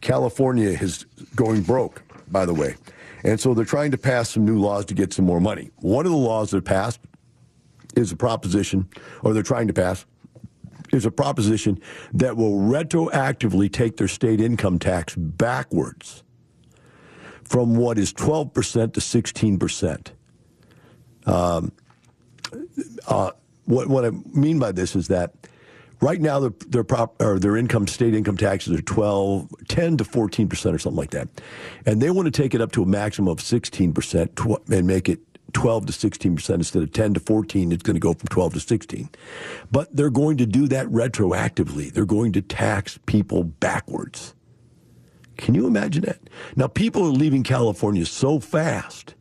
California 0.00 0.70
is 0.70 1.04
going 1.36 1.62
broke, 1.62 2.02
by 2.28 2.44
the 2.44 2.54
way. 2.54 2.76
And 3.24 3.38
so 3.38 3.54
they're 3.54 3.64
trying 3.64 3.92
to 3.92 3.98
pass 3.98 4.30
some 4.30 4.44
new 4.44 4.58
laws 4.58 4.84
to 4.86 4.94
get 4.94 5.12
some 5.12 5.24
more 5.24 5.40
money. 5.40 5.70
One 5.76 6.06
of 6.06 6.12
the 6.12 6.18
laws 6.18 6.50
that 6.50 6.64
passed 6.64 7.00
is 7.94 8.10
a 8.10 8.16
proposition, 8.16 8.88
or 9.22 9.32
they're 9.32 9.42
trying 9.42 9.68
to 9.68 9.72
pass, 9.72 10.04
is 10.92 11.06
a 11.06 11.10
proposition 11.10 11.80
that 12.12 12.36
will 12.36 12.58
retroactively 12.58 13.72
take 13.72 13.96
their 13.96 14.08
state 14.08 14.40
income 14.40 14.78
tax 14.78 15.14
backwards 15.16 16.22
from 17.44 17.74
what 17.76 17.98
is 17.98 18.12
12% 18.12 18.92
to 18.92 19.00
16%. 19.00 20.10
Um, 21.24 21.72
uh, 23.06 23.30
what, 23.64 23.88
what 23.88 24.04
I 24.04 24.10
mean 24.10 24.58
by 24.58 24.72
this 24.72 24.94
is 24.94 25.08
that 25.08 25.34
right 26.00 26.20
now 26.20 26.40
their, 26.40 26.52
their, 26.68 26.84
prop, 26.84 27.20
or 27.22 27.38
their 27.38 27.56
income, 27.56 27.86
state 27.86 28.14
income 28.14 28.36
taxes 28.36 28.78
are 28.78 28.82
12, 28.82 29.48
10 29.68 29.96
to 29.98 30.04
14% 30.04 30.74
or 30.74 30.78
something 30.78 30.96
like 30.96 31.10
that. 31.10 31.28
And 31.86 32.02
they 32.02 32.10
want 32.10 32.26
to 32.26 32.42
take 32.42 32.54
it 32.54 32.60
up 32.60 32.72
to 32.72 32.82
a 32.82 32.86
maximum 32.86 33.28
of 33.28 33.38
16% 33.38 34.70
and 34.70 34.86
make 34.86 35.08
it 35.08 35.20
12 35.52 35.86
to 35.86 35.92
16 35.92 36.36
percent 36.36 36.60
instead 36.60 36.82
of 36.82 36.92
10 36.92 37.14
to 37.14 37.20
14. 37.20 37.72
It's 37.72 37.82
going 37.82 37.94
to 37.94 38.00
go 38.00 38.14
from 38.14 38.28
12 38.28 38.54
to 38.54 38.60
16. 38.60 39.10
But 39.70 39.94
they're 39.94 40.10
going 40.10 40.36
to 40.38 40.46
do 40.46 40.66
that 40.68 40.86
retroactively. 40.86 41.92
They're 41.92 42.04
going 42.04 42.32
to 42.32 42.42
tax 42.42 42.98
people 43.06 43.44
backwards. 43.44 44.34
Can 45.36 45.54
you 45.54 45.66
imagine 45.66 46.04
that? 46.04 46.20
Now, 46.56 46.68
people 46.68 47.04
are 47.04 47.10
leaving 47.10 47.42
California 47.42 48.06
so 48.06 48.38
fast 48.38 49.14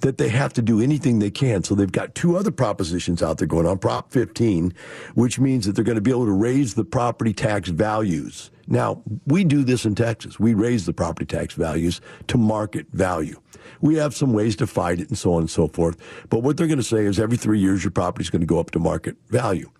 that 0.00 0.18
they 0.18 0.28
have 0.28 0.52
to 0.54 0.62
do 0.62 0.80
anything 0.80 1.18
they 1.18 1.30
can. 1.30 1.64
So 1.64 1.74
they've 1.74 1.90
got 1.90 2.14
two 2.14 2.36
other 2.36 2.50
propositions 2.50 3.22
out 3.22 3.38
there 3.38 3.48
going 3.48 3.66
on 3.66 3.78
Prop 3.78 4.12
15, 4.12 4.74
which 5.14 5.38
means 5.38 5.66
that 5.66 5.72
they're 5.72 5.84
going 5.84 5.96
to 5.96 6.02
be 6.02 6.10
able 6.10 6.26
to 6.26 6.32
raise 6.32 6.74
the 6.74 6.84
property 6.84 7.32
tax 7.32 7.68
values. 7.70 8.50
Now, 8.68 9.02
we 9.26 9.44
do 9.44 9.62
this 9.62 9.84
in 9.84 9.94
Texas. 9.94 10.40
We 10.40 10.54
raise 10.54 10.86
the 10.86 10.92
property 10.92 11.26
tax 11.26 11.54
values 11.54 12.00
to 12.28 12.38
market 12.38 12.86
value. 12.92 13.40
We 13.80 13.96
have 13.96 14.14
some 14.14 14.32
ways 14.32 14.56
to 14.56 14.66
fight 14.66 15.00
it 15.00 15.08
and 15.08 15.18
so 15.18 15.34
on 15.34 15.40
and 15.40 15.50
so 15.50 15.68
forth. 15.68 15.96
But 16.30 16.42
what 16.42 16.56
they're 16.56 16.66
going 16.66 16.78
to 16.78 16.84
say 16.84 17.04
is 17.04 17.20
every 17.20 17.36
three 17.36 17.60
years, 17.60 17.84
your 17.84 17.90
property 17.90 18.22
is 18.22 18.30
going 18.30 18.40
to 18.40 18.46
go 18.46 18.58
up 18.58 18.72
to 18.72 18.78
market 18.78 19.16
value. 19.28 19.70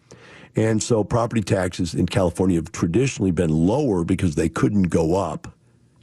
And 0.55 0.83
so 0.83 1.05
property 1.05 1.43
taxes 1.43 1.95
in 1.95 2.07
California 2.07 2.57
have 2.57 2.73
traditionally 2.73 3.31
been 3.31 3.51
lower 3.51 4.05
because 4.05 4.35
they 4.35 4.49
couldn't 4.49 4.85
go 4.85 5.17
up. 5.17 5.53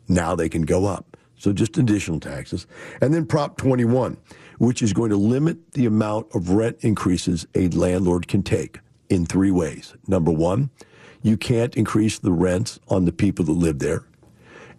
Now 0.07 0.35
they 0.35 0.49
can 0.49 0.61
go 0.61 0.85
up. 0.85 1.17
So 1.37 1.51
just 1.51 1.77
additional 1.77 2.19
taxes. 2.19 2.67
And 3.01 3.13
then 3.13 3.25
Prop 3.25 3.57
21, 3.57 4.17
which 4.59 4.81
is 4.81 4.93
going 4.93 5.09
to 5.09 5.17
limit 5.17 5.73
the 5.73 5.85
amount 5.85 6.27
of 6.35 6.51
rent 6.51 6.77
increases 6.81 7.47
a 7.55 7.67
landlord 7.69 8.27
can 8.27 8.43
take 8.43 8.79
in 9.09 9.25
three 9.25 9.51
ways. 9.51 9.95
Number 10.07 10.31
one, 10.31 10.69
you 11.23 11.37
can't 11.37 11.75
increase 11.75 12.19
the 12.19 12.31
rent 12.31 12.79
on 12.89 13.05
the 13.05 13.11
people 13.11 13.45
that 13.45 13.53
live 13.53 13.79
there. 13.79 14.05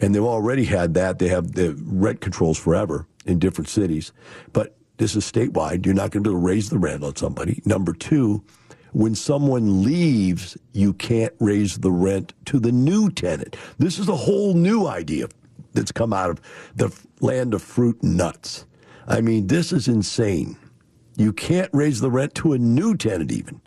And 0.00 0.14
they've 0.14 0.22
already 0.22 0.64
had 0.64 0.94
that. 0.94 1.18
They 1.18 1.28
have 1.28 1.52
the 1.52 1.74
rent 1.84 2.20
controls 2.20 2.58
forever 2.58 3.06
in 3.26 3.38
different 3.38 3.68
cities. 3.68 4.12
But 4.52 4.76
this 4.98 5.16
is 5.16 5.30
statewide. 5.30 5.84
You're 5.84 5.94
not 5.94 6.10
going 6.10 6.24
to 6.24 6.30
to 6.30 6.36
raise 6.36 6.70
the 6.70 6.78
rent 6.78 7.02
on 7.02 7.16
somebody. 7.16 7.62
Number 7.64 7.92
two, 7.92 8.44
when 8.92 9.14
someone 9.14 9.82
leaves, 9.82 10.56
you 10.72 10.92
can't 10.92 11.32
raise 11.40 11.78
the 11.78 11.90
rent 11.90 12.32
to 12.46 12.60
the 12.60 12.70
new 12.70 13.10
tenant. 13.10 13.56
This 13.78 13.98
is 13.98 14.08
a 14.08 14.16
whole 14.16 14.54
new 14.54 14.86
idea 14.86 15.28
that's 15.72 15.90
come 15.90 16.12
out 16.12 16.30
of 16.30 16.40
the 16.76 16.96
land 17.20 17.54
of 17.54 17.62
fruit 17.62 18.00
and 18.02 18.16
nuts. 18.16 18.66
I 19.08 19.20
mean, 19.20 19.48
this 19.48 19.72
is 19.72 19.88
insane. 19.88 20.56
You 21.16 21.32
can't 21.32 21.70
raise 21.72 22.00
the 22.00 22.10
rent 22.10 22.34
to 22.36 22.52
a 22.52 22.58
new 22.58 22.96
tenant, 22.96 23.32
even, 23.32 23.60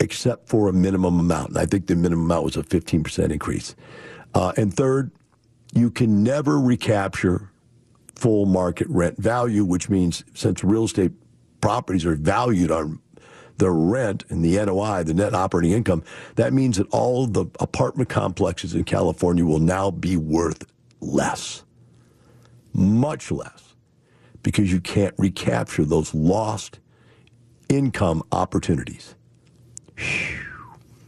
except 0.00 0.48
for 0.48 0.68
a 0.68 0.72
minimum 0.72 1.18
amount. 1.18 1.50
And 1.50 1.58
I 1.58 1.66
think 1.66 1.86
the 1.86 1.96
minimum 1.96 2.26
amount 2.26 2.44
was 2.44 2.56
a 2.56 2.62
15% 2.62 3.30
increase. 3.30 3.74
Uh, 4.34 4.52
and 4.56 4.72
third, 4.72 5.10
you 5.74 5.90
can 5.90 6.22
never 6.22 6.58
recapture 6.58 7.50
full 8.14 8.46
market 8.46 8.88
rent 8.88 9.18
value, 9.18 9.64
which 9.64 9.88
means 9.88 10.24
since 10.34 10.64
real 10.64 10.84
estate 10.84 11.12
properties 11.60 12.04
are 12.04 12.14
valued 12.14 12.70
on 12.70 13.00
the 13.58 13.70
rent 13.70 14.24
and 14.28 14.44
the 14.44 14.64
NOI, 14.64 15.02
the 15.02 15.14
net 15.14 15.34
operating 15.34 15.72
income, 15.72 16.02
that 16.36 16.52
means 16.52 16.78
that 16.78 16.88
all 16.90 17.26
the 17.26 17.46
apartment 17.60 18.08
complexes 18.08 18.74
in 18.74 18.84
California 18.84 19.44
will 19.44 19.58
now 19.58 19.90
be 19.90 20.16
worth 20.16 20.64
less, 21.00 21.64
much 22.72 23.30
less, 23.30 23.74
because 24.42 24.72
you 24.72 24.80
can't 24.80 25.14
recapture 25.18 25.84
those 25.84 26.14
lost 26.14 26.78
income 27.68 28.22
opportunities. 28.32 29.14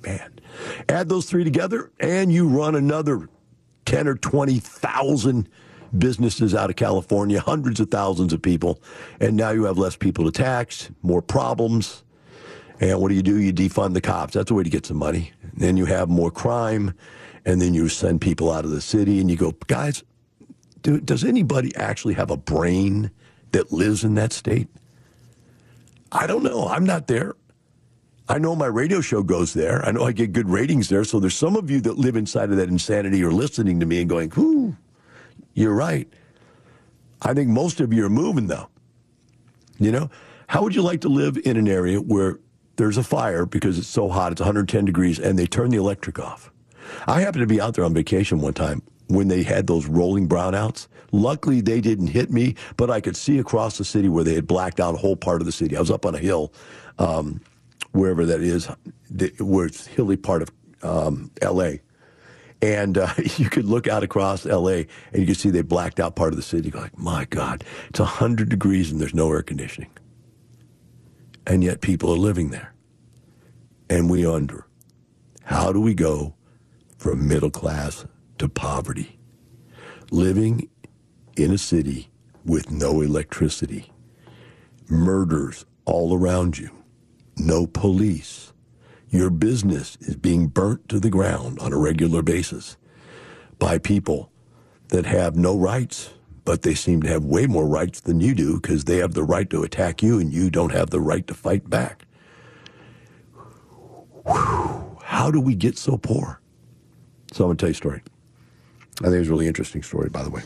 Man. 0.03 0.40
Add 0.88 1.09
those 1.09 1.26
three 1.26 1.44
together, 1.44 1.90
and 2.00 2.33
you 2.33 2.48
run 2.48 2.74
another 2.74 3.29
10 3.87 4.09
or 4.09 4.14
20,000 4.16 5.48
businesses 5.98 6.55
out 6.55 6.70
of 6.70 6.76
California, 6.76 7.40
hundreds 7.40 7.81
of 7.81 7.90
thousands 7.90 8.33
of 8.33 8.40
people, 8.40 8.81
and 9.20 9.37
now 9.37 9.50
you 9.50 9.64
have 9.64 9.79
less 9.79 9.96
people 9.96 10.24
to 10.24 10.31
tax, 10.31 10.90
more 11.03 11.22
problems, 11.22 12.05
and 12.81 12.98
what 12.98 13.09
do 13.09 13.14
you 13.14 13.22
do? 13.22 13.38
You 13.38 13.53
defund 13.53 13.92
the 13.92 14.00
cops. 14.00 14.33
That's 14.33 14.50
a 14.50 14.55
way 14.55 14.62
to 14.62 14.70
get 14.70 14.87
some 14.87 14.96
money. 14.96 15.33
And 15.42 15.53
then 15.61 15.76
you 15.76 15.85
have 15.85 16.09
more 16.09 16.31
crime, 16.31 16.94
and 17.44 17.61
then 17.61 17.74
you 17.74 17.88
send 17.88 18.22
people 18.22 18.50
out 18.50 18.64
of 18.64 18.70
the 18.70 18.81
city, 18.81 19.20
and 19.20 19.31
you 19.31 19.37
go, 19.37 19.53
guys, 19.66 20.03
do, 20.83 20.98
does 20.98 21.22
anybody 21.24 21.74
actually 21.76 22.14
have 22.14 22.31
a 22.31 22.38
brain 22.38 23.11
that 23.53 23.70
lives 23.70 24.03
in 24.03 24.14
that 24.14 24.33
state? 24.33 24.68
I 26.11 26.26
don't 26.26 26.42
know. 26.42 26.68
I'm 26.68 26.85
not 26.85 27.07
there. 27.07 27.35
I 28.31 28.38
know 28.38 28.55
my 28.55 28.66
radio 28.66 29.01
show 29.01 29.25
goes 29.25 29.55
there. 29.55 29.85
I 29.85 29.90
know 29.90 30.05
I 30.05 30.12
get 30.12 30.33
good 30.33 30.49
ratings 30.49 30.88
there. 30.88 31.03
So 31.03 31.19
there's 31.19 31.35
some 31.35 31.57
of 31.57 31.69
you 31.69 31.81
that 31.81 31.99
live 31.99 32.14
inside 32.14 32.51
of 32.51 32.57
that 32.59 32.69
insanity 32.69 33.25
are 33.25 33.33
listening 33.33 33.81
to 33.81 33.87
me 33.87 34.01
and 34.01 34.09
going, 34.09 34.31
whoo, 34.37 34.77
you're 35.55 35.75
right. 35.75 36.09
I 37.23 37.35
think 37.35 37.49
most 37.49 37.81
of 37.81 37.93
you 37.93 38.07
are 38.07 38.11
moving 38.11 38.47
though. 38.47 38.69
You 39.81 39.90
know, 39.90 40.11
how 40.47 40.62
would 40.62 40.77
you 40.77 40.83
like 40.83 41.01
to 41.01 41.09
live 41.09 41.38
in 41.45 41.57
an 41.57 41.66
area 41.66 42.01
where 42.01 42.38
there's 42.77 42.97
a 42.97 43.03
fire 43.03 43.47
because 43.47 43.79
it's 43.79 43.88
so 43.88 44.09
hot, 44.09 44.31
it's 44.31 44.40
110 44.40 44.85
degrees, 44.85 45.19
and 45.19 45.37
they 45.37 45.47
turn 45.47 45.71
the 45.71 45.79
electric 45.79 46.21
off. 46.21 46.53
I 47.09 47.23
happened 47.23 47.43
to 47.43 47.49
be 47.49 47.61
out 47.61 47.75
there 47.75 47.85
on 47.85 47.95
vacation 47.95 48.40
one 48.40 48.55
time 48.55 48.81
when 49.09 49.27
they 49.27 49.43
had 49.43 49.66
those 49.66 49.87
rolling 49.87 50.29
brownouts. 50.29 50.87
Luckily, 51.11 51.61
they 51.61 51.81
didn't 51.81 52.07
hit 52.07 52.31
me, 52.31 52.55
but 52.77 52.90
I 52.90 53.01
could 53.01 53.16
see 53.16 53.40
across 53.40 53.77
the 53.77 53.85
city 53.85 54.09
where 54.09 54.23
they 54.23 54.35
had 54.35 54.47
blacked 54.47 54.79
out 54.79 54.95
a 54.95 54.99
whole 54.99 55.16
part 55.16 55.43
of 55.43 55.47
the 55.47 55.53
city. 55.53 55.77
I 55.77 55.81
was 55.81 55.90
up 55.90 56.07
on 56.07 56.14
a 56.14 56.19
hill, 56.19 56.53
um, 57.01 57.40
wherever 57.93 58.27
that 58.27 58.40
is, 58.40 58.69
where 59.38 59.66
it's 59.66 59.87
hilly 59.87 60.16
part 60.16 60.43
of 60.43 60.51
um, 60.83 61.31
L.A. 61.43 61.81
And 62.62 62.99
uh, 62.99 63.12
you 63.37 63.49
could 63.51 63.64
look 63.64 63.88
out 63.88 64.03
across 64.03 64.47
L.A. 64.47 64.87
and 65.12 65.21
you 65.21 65.27
could 65.27 65.37
see 65.37 65.51
they 65.51 65.62
blacked 65.62 66.01
out 66.01 66.16
part 66.16 66.33
of 66.33 66.37
the 66.37 66.43
city. 66.43 66.71
You're 66.73 66.83
like, 66.83 66.99
my 66.99 67.25
God, 67.27 67.64
it's 67.88 68.01
100 68.01 68.49
degrees 68.49 68.90
and 68.90 69.01
there's 69.01 69.14
no 69.14 69.31
air 69.33 69.43
conditioning 69.43 69.90
and 71.47 71.64
yet 71.64 71.81
people 71.81 72.12
are 72.12 72.16
living 72.16 72.51
there. 72.51 72.73
And 73.88 74.09
we 74.09 74.25
under. 74.25 74.66
How 75.43 75.73
do 75.73 75.81
we 75.81 75.95
go 75.95 76.35
from 76.97 77.27
middle 77.27 77.51
class 77.51 78.07
to 78.38 78.49
poverty? 78.49 79.19
Living 80.12 80.69
in 81.37 81.51
a 81.51 81.59
city 81.59 82.09
with 82.45 82.71
no 82.71 83.01
electricity, 83.01 83.93
murders 84.88 85.66
all 85.85 86.16
around 86.16 86.57
you, 86.59 86.71
no 87.37 87.66
police. 87.66 88.53
Your 89.09 89.31
business 89.31 89.97
is 90.01 90.16
being 90.16 90.47
burnt 90.47 90.88
to 90.88 91.01
the 91.01 91.11
ground 91.11 91.59
on 91.59 91.73
a 91.73 91.79
regular 91.79 92.23
basis 92.23 92.77
by 93.59 93.79
people 93.79 94.31
that 94.88 95.07
have 95.07 95.37
no 95.37 95.57
rights 95.57 96.11
but 96.45 96.62
they 96.62 96.75
seem 96.75 97.03
to 97.03 97.09
have 97.09 97.25
way 97.25 97.47
more 97.47 97.66
rights 97.66 98.01
than 98.01 98.21
you 98.21 98.35
do 98.35 98.61
because 98.61 98.85
they 98.85 98.97
have 98.97 99.14
the 99.14 99.23
right 99.23 99.49
to 99.51 99.62
attack 99.62 100.03
you 100.03 100.19
and 100.19 100.33
you 100.33 100.51
don't 100.51 100.73
have 100.73 100.90
the 100.90 101.01
right 101.01 101.27
to 101.27 101.35
fight 101.35 101.69
back. 101.69 102.07
Whew. 104.27 104.99
How 105.03 105.31
do 105.31 105.40
we 105.40 105.55
get 105.55 105.79
so 105.79 105.97
poor? 105.97 106.40
So 107.33 107.45
I'm 107.45 107.49
going 107.49 107.57
to 107.57 107.62
tell 107.62 107.69
you 107.69 107.73
a 107.73 107.77
story. 107.77 108.03
I 109.03 109.05
think 109.05 109.14
it's 109.16 109.29
a 109.29 109.31
really 109.31 109.47
interesting 109.47 109.83
story, 109.83 110.09
by 110.09 110.23
the 110.23 110.31
way. 110.31 110.43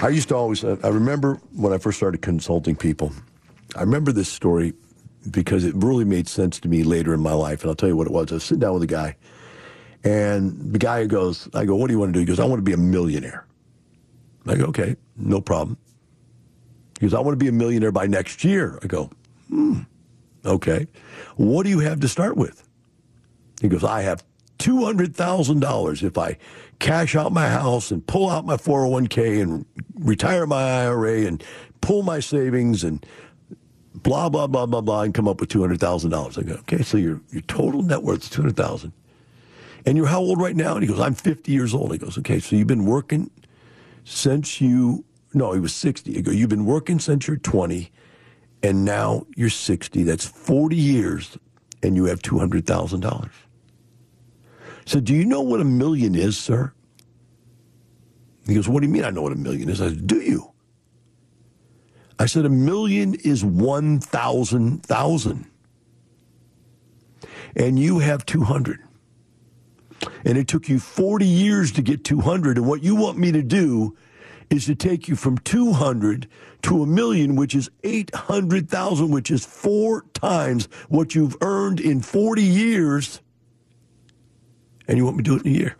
I 0.00 0.08
used 0.08 0.28
to 0.28 0.36
always, 0.36 0.64
I 0.64 0.88
remember 0.88 1.40
when 1.52 1.72
I 1.72 1.78
first 1.78 1.98
started 1.98 2.22
consulting 2.22 2.76
people, 2.76 3.12
I 3.76 3.80
remember 3.80 4.12
this 4.12 4.28
story 4.28 4.74
because 5.30 5.64
it 5.64 5.74
really 5.76 6.04
made 6.04 6.28
sense 6.28 6.60
to 6.60 6.68
me 6.68 6.82
later 6.82 7.14
in 7.14 7.20
my 7.20 7.32
life. 7.32 7.62
And 7.62 7.70
I'll 7.70 7.76
tell 7.76 7.88
you 7.88 7.96
what 7.96 8.06
it 8.06 8.12
was. 8.12 8.30
I 8.30 8.34
was 8.34 8.44
sitting 8.44 8.60
down 8.60 8.74
with 8.74 8.82
a 8.82 8.86
guy, 8.86 9.16
and 10.02 10.72
the 10.72 10.78
guy 10.78 11.06
goes, 11.06 11.48
I 11.54 11.64
go, 11.64 11.76
What 11.76 11.88
do 11.88 11.94
you 11.94 11.98
want 11.98 12.10
to 12.10 12.12
do? 12.14 12.20
He 12.20 12.26
goes, 12.26 12.40
I 12.40 12.44
want 12.44 12.58
to 12.58 12.62
be 12.62 12.72
a 12.72 12.76
millionaire. 12.76 13.46
I 14.46 14.56
go, 14.56 14.64
okay, 14.66 14.96
no 15.16 15.40
problem. 15.40 15.78
He 17.00 17.06
goes, 17.06 17.14
I 17.14 17.20
want 17.20 17.38
to 17.38 17.42
be 17.42 17.48
a 17.48 17.52
millionaire 17.52 17.92
by 17.92 18.06
next 18.06 18.44
year. 18.44 18.78
I 18.82 18.86
go, 18.86 19.10
hmm, 19.48 19.80
okay. 20.44 20.86
What 21.36 21.64
do 21.64 21.70
you 21.70 21.80
have 21.80 22.00
to 22.00 22.08
start 22.08 22.36
with? 22.36 22.66
He 23.60 23.68
goes, 23.68 23.84
I 23.84 24.02
have 24.02 24.22
$200,000 24.58 26.02
if 26.02 26.18
I 26.18 26.38
cash 26.78 27.16
out 27.16 27.32
my 27.32 27.48
house 27.48 27.90
and 27.90 28.06
pull 28.06 28.28
out 28.28 28.44
my 28.44 28.56
401k 28.56 29.42
and 29.42 29.64
retire 29.94 30.46
my 30.46 30.82
IRA 30.82 31.22
and 31.22 31.42
pull 31.80 32.02
my 32.02 32.20
savings 32.20 32.84
and 32.84 33.04
blah, 33.94 34.28
blah, 34.28 34.46
blah, 34.46 34.66
blah, 34.66 34.80
blah, 34.80 35.02
and 35.02 35.14
come 35.14 35.28
up 35.28 35.40
with 35.40 35.48
$200,000. 35.48 36.38
I 36.38 36.42
go, 36.42 36.54
okay, 36.54 36.82
so 36.82 36.96
your, 36.96 37.20
your 37.30 37.42
total 37.42 37.82
net 37.82 38.02
worth 38.02 38.24
is 38.24 38.30
200000 38.30 38.92
And 39.86 39.96
you're 39.96 40.06
how 40.06 40.20
old 40.20 40.40
right 40.40 40.56
now? 40.56 40.74
And 40.74 40.82
he 40.82 40.88
goes, 40.88 41.00
I'm 41.00 41.14
50 41.14 41.50
years 41.52 41.74
old. 41.74 41.92
He 41.92 41.98
goes, 41.98 42.18
okay, 42.18 42.40
so 42.40 42.56
you've 42.56 42.66
been 42.66 42.86
working 42.86 43.30
since 44.04 44.60
you, 44.60 45.04
no, 45.32 45.52
he 45.52 45.60
was 45.60 45.74
60. 45.74 46.20
Go, 46.22 46.30
you've 46.30 46.50
been 46.50 46.66
working 46.66 46.98
since 46.98 47.26
you're 47.26 47.36
20, 47.36 47.90
and 48.62 48.84
now 48.84 49.26
you're 49.36 49.50
60. 49.50 50.02
That's 50.02 50.26
40 50.26 50.76
years, 50.76 51.38
and 51.82 51.96
you 51.96 52.04
have 52.06 52.20
$200,000. 52.20 53.30
So, 54.86 55.00
do 55.00 55.14
you 55.14 55.24
know 55.24 55.40
what 55.40 55.60
a 55.60 55.64
million 55.64 56.14
is, 56.14 56.36
sir? 56.36 56.72
He 58.46 58.54
goes, 58.54 58.68
What 58.68 58.80
do 58.80 58.86
you 58.86 58.92
mean 58.92 59.04
I 59.04 59.10
know 59.10 59.22
what 59.22 59.32
a 59.32 59.36
million 59.36 59.70
is? 59.70 59.80
I 59.80 59.88
said, 59.88 60.06
Do 60.06 60.20
you? 60.20 60.53
I 62.18 62.26
said, 62.26 62.44
A 62.44 62.50
million 62.50 63.14
is 63.14 63.44
1,000 63.44 64.82
thousand. 64.82 65.46
And 67.56 67.78
you 67.78 68.00
have 68.00 68.26
200 68.26 68.80
and 70.24 70.38
it 70.38 70.48
took 70.48 70.68
you 70.68 70.78
40 70.78 71.24
years 71.24 71.72
to 71.72 71.82
get 71.82 72.04
200 72.04 72.58
and 72.58 72.66
what 72.66 72.82
you 72.82 72.94
want 72.94 73.18
me 73.18 73.32
to 73.32 73.42
do 73.42 73.96
is 74.50 74.66
to 74.66 74.74
take 74.74 75.08
you 75.08 75.16
from 75.16 75.38
200 75.38 76.28
to 76.62 76.82
a 76.82 76.86
million, 76.86 77.34
which 77.34 77.54
is 77.54 77.70
800,000, 77.82 79.10
which 79.10 79.30
is 79.30 79.44
four 79.44 80.04
times 80.12 80.68
what 80.88 81.14
you've 81.14 81.36
earned 81.40 81.80
in 81.80 82.00
40 82.00 82.42
years. 82.42 83.20
And 84.86 84.98
you 84.98 85.04
want 85.04 85.16
me 85.16 85.22
to 85.22 85.30
do 85.30 85.36
it 85.36 85.46
in 85.46 85.54
a 85.54 85.58
year? 85.58 85.76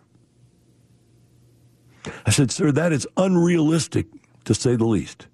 I 2.25 2.31
said, 2.31 2.51
Sir, 2.51 2.71
that 2.71 2.91
is 2.91 3.07
unrealistic 3.17 4.07
to 4.45 4.53
say 4.53 4.75
the 4.75 4.85
least. 4.85 5.27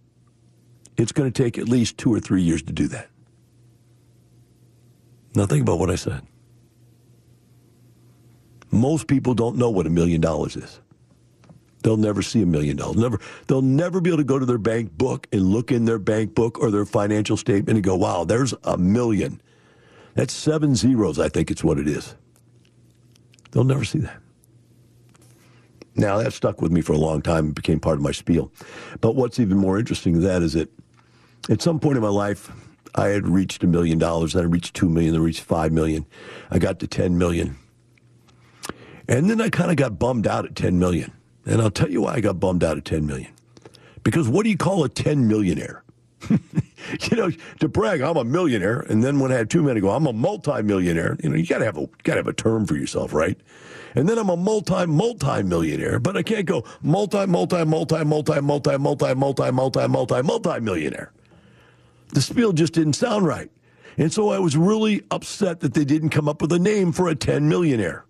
It's 1.02 1.12
going 1.12 1.32
to 1.32 1.44
take 1.44 1.58
at 1.58 1.68
least 1.68 1.98
two 1.98 2.14
or 2.14 2.20
three 2.20 2.44
years 2.44 2.62
to 2.64 2.74
do 2.74 2.88
that. 2.90 3.10
Now, 5.34 5.46
think 5.46 5.62
about 5.62 5.80
what 5.80 5.90
I 5.90 5.96
said. 5.96 6.22
Most 8.70 9.08
people 9.08 9.34
don't 9.34 9.58
know 9.58 9.70
what 9.70 9.88
a 9.88 9.90
million 9.90 10.22
dollars 10.22 10.56
is. 10.56 10.80
They'll 11.84 11.98
never 11.98 12.22
see 12.22 12.42
a 12.42 12.46
million 12.46 12.78
dollars. 12.78 12.98
Never, 12.98 13.20
they'll 13.48 13.62
never 13.62 14.00
be 14.00 14.12
able 14.12 14.20
to 14.20 14.24
go 14.24 14.38
to 14.38 14.46
their 14.46 14.58
bank 14.58 14.96
book 14.98 15.28
and 15.32 15.42
look 15.42 15.72
in 15.72 15.86
their 15.86 15.98
bank 15.98 16.36
book 16.36 16.60
or 16.60 16.70
their 16.70 16.86
financial 16.86 17.36
statement 17.36 17.78
and 17.78 17.84
go, 17.84 17.96
wow, 17.96 18.24
there's 18.24 18.54
a 18.64 18.78
million. 18.78 19.42
That's 20.14 20.34
seven 20.34 20.76
zeros, 20.76 21.20
I 21.20 21.30
think 21.30 21.50
it's 21.50 21.64
what 21.64 21.80
it 21.80 21.88
is. 21.88 22.16
They'll 23.52 23.64
never 23.64 23.84
see 23.84 24.00
that. 24.00 24.22
Now, 25.96 26.20
that 26.20 26.34
stuck 26.34 26.62
with 26.62 26.72
me 26.72 26.82
for 26.82 26.94
a 26.94 26.98
long 26.98 27.22
time 27.22 27.46
and 27.46 27.56
became 27.56 27.80
part 27.80 27.98
of 27.98 28.02
my 28.02 28.12
spiel. 28.12 28.52
But 29.02 29.16
what's 29.16 29.40
even 29.40 29.58
more 29.58 29.78
interesting 29.78 30.14
than 30.14 30.24
that 30.24 30.42
is 30.42 30.54
that 30.54 30.70
at 31.50 31.62
some 31.62 31.80
point 31.80 31.98
in 31.98 32.04
my 32.04 32.10
life, 32.10 32.52
I 32.96 33.08
had 33.08 33.28
reached 33.28 33.64
a 33.64 33.68
million 33.68 33.98
dollars, 33.98 34.34
then 34.34 34.44
I 34.44 34.48
reached 34.48 34.76
two 34.76 34.90
million, 34.90 35.14
then 35.14 35.22
I 35.22 35.26
reached 35.26 35.44
five 35.44 35.72
million. 35.72 36.06
I 36.50 36.60
got 36.60 36.80
to 36.80 36.88
10 36.88 37.18
million. 37.18 37.58
And 39.08 39.30
then 39.30 39.42
I 39.42 39.50
kind 39.50 39.72
of 39.72 39.78
got 39.78 39.98
bummed 40.00 40.28
out 40.28 40.46
at 40.46 40.56
10 40.56 40.78
million. 40.78 41.12
And 41.46 41.62
I'll 41.62 41.72
tell 41.72 41.90
you 41.90 42.02
why 42.02 42.16
I 42.16 42.22
got 42.22 42.40
bummed 42.40 42.64
out 42.64 42.78
at 42.78 42.86
10 42.86 43.06
million. 43.06 43.32
Because 44.04 44.28
what 44.28 44.44
do 44.44 44.50
you 44.50 44.58
call 44.58 44.84
a 44.84 44.90
10 44.90 45.28
millionaire? 45.28 45.84
you 46.30 47.18
know, 47.18 47.32
to 47.60 47.68
brag, 47.68 48.02
I'm 48.02 48.18
a 48.18 48.24
millionaire, 48.24 48.82
and 48.82 49.04
then 49.04 49.20
when 49.20 49.32
I 49.32 49.36
had 49.36 49.50
two 49.50 49.64
men, 49.64 49.78
I 49.78 49.80
go, 49.80 49.90
I'm 49.90 50.06
a 50.06 50.14
multi-millionaire. 50.14 51.18
You 51.24 51.30
know, 51.30 51.36
you 51.36 51.46
gotta 51.46 51.66
have 51.66 51.78
a 51.78 51.88
gotta 52.04 52.20
have 52.20 52.28
a 52.28 52.34
term 52.34 52.66
for 52.66 52.76
yourself, 52.76 53.14
right? 53.14 53.40
And 53.96 54.08
then 54.08 54.18
I'm 54.18 54.30
a 54.30 54.38
multi 54.38 54.86
multi 54.86 55.44
millionaire, 55.44 56.00
but 56.00 56.16
I 56.16 56.24
can't 56.24 56.46
go 56.46 56.64
multi 56.82 57.26
multi 57.26 57.66
multi 57.66 58.04
multi 58.04 58.42
multi 58.42 58.78
multi 58.78 58.78
multi 58.78 59.52
multi 59.52 59.88
multi 59.88 60.22
multi 60.22 60.60
millionaire. 60.60 61.12
The 62.14 62.22
spiel 62.22 62.54
just 62.54 62.74
didn't 62.74 62.94
sound 62.94 63.26
right, 63.26 63.50
and 63.98 64.12
so 64.12 64.30
I 64.30 64.40
was 64.40 64.58
really 64.58 65.04
upset 65.12 65.62
that 65.62 65.74
they 65.74 65.86
didn't 65.86 66.10
come 66.10 66.28
up 66.28 66.42
with 66.42 66.52
a 66.52 66.60
name 66.60 66.92
for 66.92 67.08
a 67.08 67.16
10 67.16 67.48
millionaire. 67.48 68.06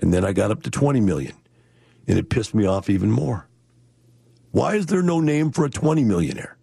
And 0.00 0.12
then 0.12 0.24
I 0.24 0.32
got 0.32 0.50
up 0.50 0.62
to 0.64 0.70
20 0.70 1.00
million, 1.00 1.34
and 2.06 2.18
it 2.18 2.30
pissed 2.30 2.54
me 2.54 2.66
off 2.66 2.90
even 2.90 3.10
more. 3.10 3.48
Why 4.50 4.74
is 4.74 4.86
there 4.86 5.02
no 5.02 5.20
name 5.20 5.50
for 5.50 5.64
a 5.64 5.70
20 5.70 6.04
millionaire? 6.04 6.56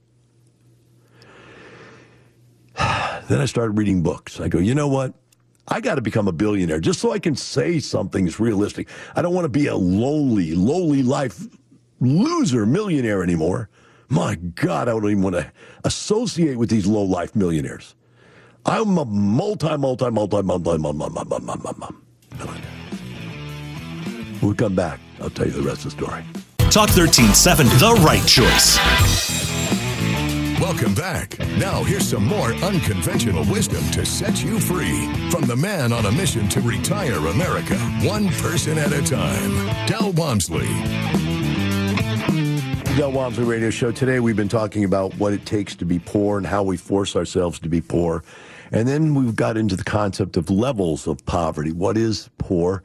then 2.78 3.42
I 3.42 3.46
started 3.46 3.78
reading 3.78 4.04
books. 4.04 4.40
I 4.40 4.48
go, 4.48 4.60
you 4.60 4.76
know 4.76 4.88
what? 4.88 5.14
I 5.68 5.82
got 5.82 5.96
to 5.96 6.02
become 6.02 6.28
a 6.28 6.32
billionaire 6.32 6.80
just 6.80 7.00
so 7.00 7.12
I 7.12 7.20
can 7.20 7.36
say 7.36 7.80
something 7.80 8.28
is 8.28 8.40
realistic. 8.40 8.88
I 9.16 9.22
don't 9.22 9.34
want 9.34 9.46
to 9.46 9.50
be 9.50 9.68
a 9.68 9.76
lonely, 9.76 10.54
lowly 10.54 11.02
life 11.02 11.40
loser 12.00 12.66
millionaire 12.66 13.24
anymore. 13.24 13.70
My 14.16 14.36
God, 14.36 14.88
I 14.88 14.92
don't 14.92 15.04
even 15.12 15.24
want 15.24 15.36
to 15.36 15.52
associate 15.84 16.56
with 16.56 16.70
these 16.70 16.88
low 16.88 17.04
life 17.04 17.36
millionaires. 17.36 17.96
I'm 18.66 18.98
a 18.98 19.04
multi, 19.04 19.76
multi, 19.76 20.10
multi, 20.10 20.42
multi, 20.42 20.78
multi, 20.78 20.78
multi, 20.78 21.14
multi, 21.20 21.44
multi, 21.44 21.94
multi. 22.40 22.62
When 24.40 24.52
we 24.52 24.56
come 24.56 24.74
back, 24.74 25.02
I'll 25.20 25.30
tell 25.30 25.48
you 25.48 25.52
the 25.52 25.64
rest 25.64 25.84
of 25.84 25.98
the 25.98 26.06
story. 26.06 26.24
Talk 26.72 26.96
1370, 26.96 27.76
the 27.76 27.92
right 28.06 28.26
choice. 28.26 28.78
Welcome 30.62 30.96
back. 30.96 31.38
Now, 31.58 31.84
here's 31.84 32.08
some 32.08 32.26
more 32.26 32.54
unconventional 32.54 33.44
wisdom 33.52 33.84
to 33.92 34.06
set 34.06 34.42
you 34.42 34.62
free 34.62 35.12
from 35.30 35.42
the 35.42 35.58
man 35.58 35.92
on 35.92 36.06
a 36.06 36.12
mission 36.14 36.48
to 36.50 36.62
retire 36.62 37.18
America, 37.18 37.76
one 38.02 38.30
person 38.30 38.78
at 38.78 38.94
a 38.94 39.02
time, 39.02 39.88
Del 39.88 40.14
Walmsley. 42.96 43.12
Del 43.12 43.12
Walmsley 43.12 43.44
Radio 43.44 43.70
Show. 43.70 43.92
Today 43.92 44.20
we've 44.22 44.36
been 44.36 44.48
talking 44.48 44.86
about 44.86 45.14
what 45.16 45.34
it 45.34 45.46
takes 45.46 45.76
to 45.76 45.86
be 45.86 46.00
poor 46.00 46.38
and 46.38 46.48
how 46.48 46.64
we 46.64 46.78
force 46.78 47.16
ourselves 47.16 47.60
to 47.60 47.70
be 47.70 47.82
poor. 47.82 48.24
And 48.72 48.88
then 48.88 49.14
we've 49.14 49.36
got 49.36 49.58
into 49.58 49.76
the 49.76 49.84
concept 49.84 50.38
of 50.38 50.50
levels 50.50 51.06
of 51.08 51.26
poverty. 51.26 51.72
What 51.74 51.98
is 51.98 52.30
poor? 52.38 52.84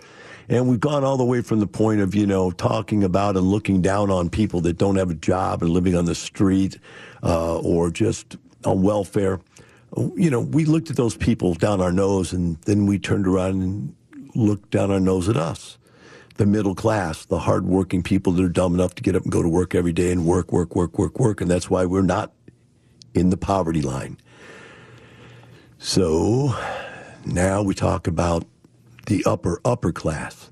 And 0.48 0.68
we've 0.68 0.80
gone 0.80 1.04
all 1.04 1.16
the 1.16 1.24
way 1.24 1.42
from 1.42 1.60
the 1.60 1.66
point 1.66 2.00
of, 2.00 2.14
you 2.14 2.26
know, 2.26 2.50
talking 2.50 3.04
about 3.04 3.36
and 3.36 3.46
looking 3.46 3.82
down 3.82 4.10
on 4.10 4.30
people 4.30 4.60
that 4.62 4.78
don't 4.78 4.96
have 4.96 5.10
a 5.10 5.14
job 5.14 5.62
and 5.62 5.70
living 5.70 5.94
on 5.94 6.06
the 6.06 6.14
street 6.16 6.78
uh, 7.22 7.58
or 7.60 7.90
just 7.90 8.36
on 8.64 8.82
welfare. 8.82 9.40
You 9.96 10.30
know, 10.30 10.40
we 10.40 10.64
looked 10.64 10.90
at 10.90 10.96
those 10.96 11.16
people 11.16 11.54
down 11.54 11.80
our 11.80 11.92
nose 11.92 12.32
and 12.32 12.56
then 12.62 12.86
we 12.86 12.98
turned 12.98 13.28
around 13.28 13.62
and 13.62 13.94
looked 14.34 14.70
down 14.70 14.90
our 14.90 15.00
nose 15.00 15.28
at 15.28 15.36
us. 15.36 15.78
The 16.40 16.46
middle 16.46 16.74
class, 16.74 17.26
the 17.26 17.40
hardworking 17.40 18.02
people 18.02 18.32
that 18.32 18.42
are 18.42 18.48
dumb 18.48 18.72
enough 18.72 18.94
to 18.94 19.02
get 19.02 19.14
up 19.14 19.24
and 19.24 19.30
go 19.30 19.42
to 19.42 19.48
work 19.48 19.74
every 19.74 19.92
day 19.92 20.10
and 20.10 20.24
work, 20.24 20.54
work, 20.54 20.74
work, 20.74 20.98
work, 20.98 21.20
work. 21.20 21.42
And 21.42 21.50
that's 21.50 21.68
why 21.68 21.84
we're 21.84 22.00
not 22.00 22.32
in 23.12 23.28
the 23.28 23.36
poverty 23.36 23.82
line. 23.82 24.16
So 25.76 26.54
now 27.26 27.60
we 27.60 27.74
talk 27.74 28.06
about 28.06 28.46
the 29.04 29.22
upper, 29.26 29.60
upper 29.66 29.92
class. 29.92 30.50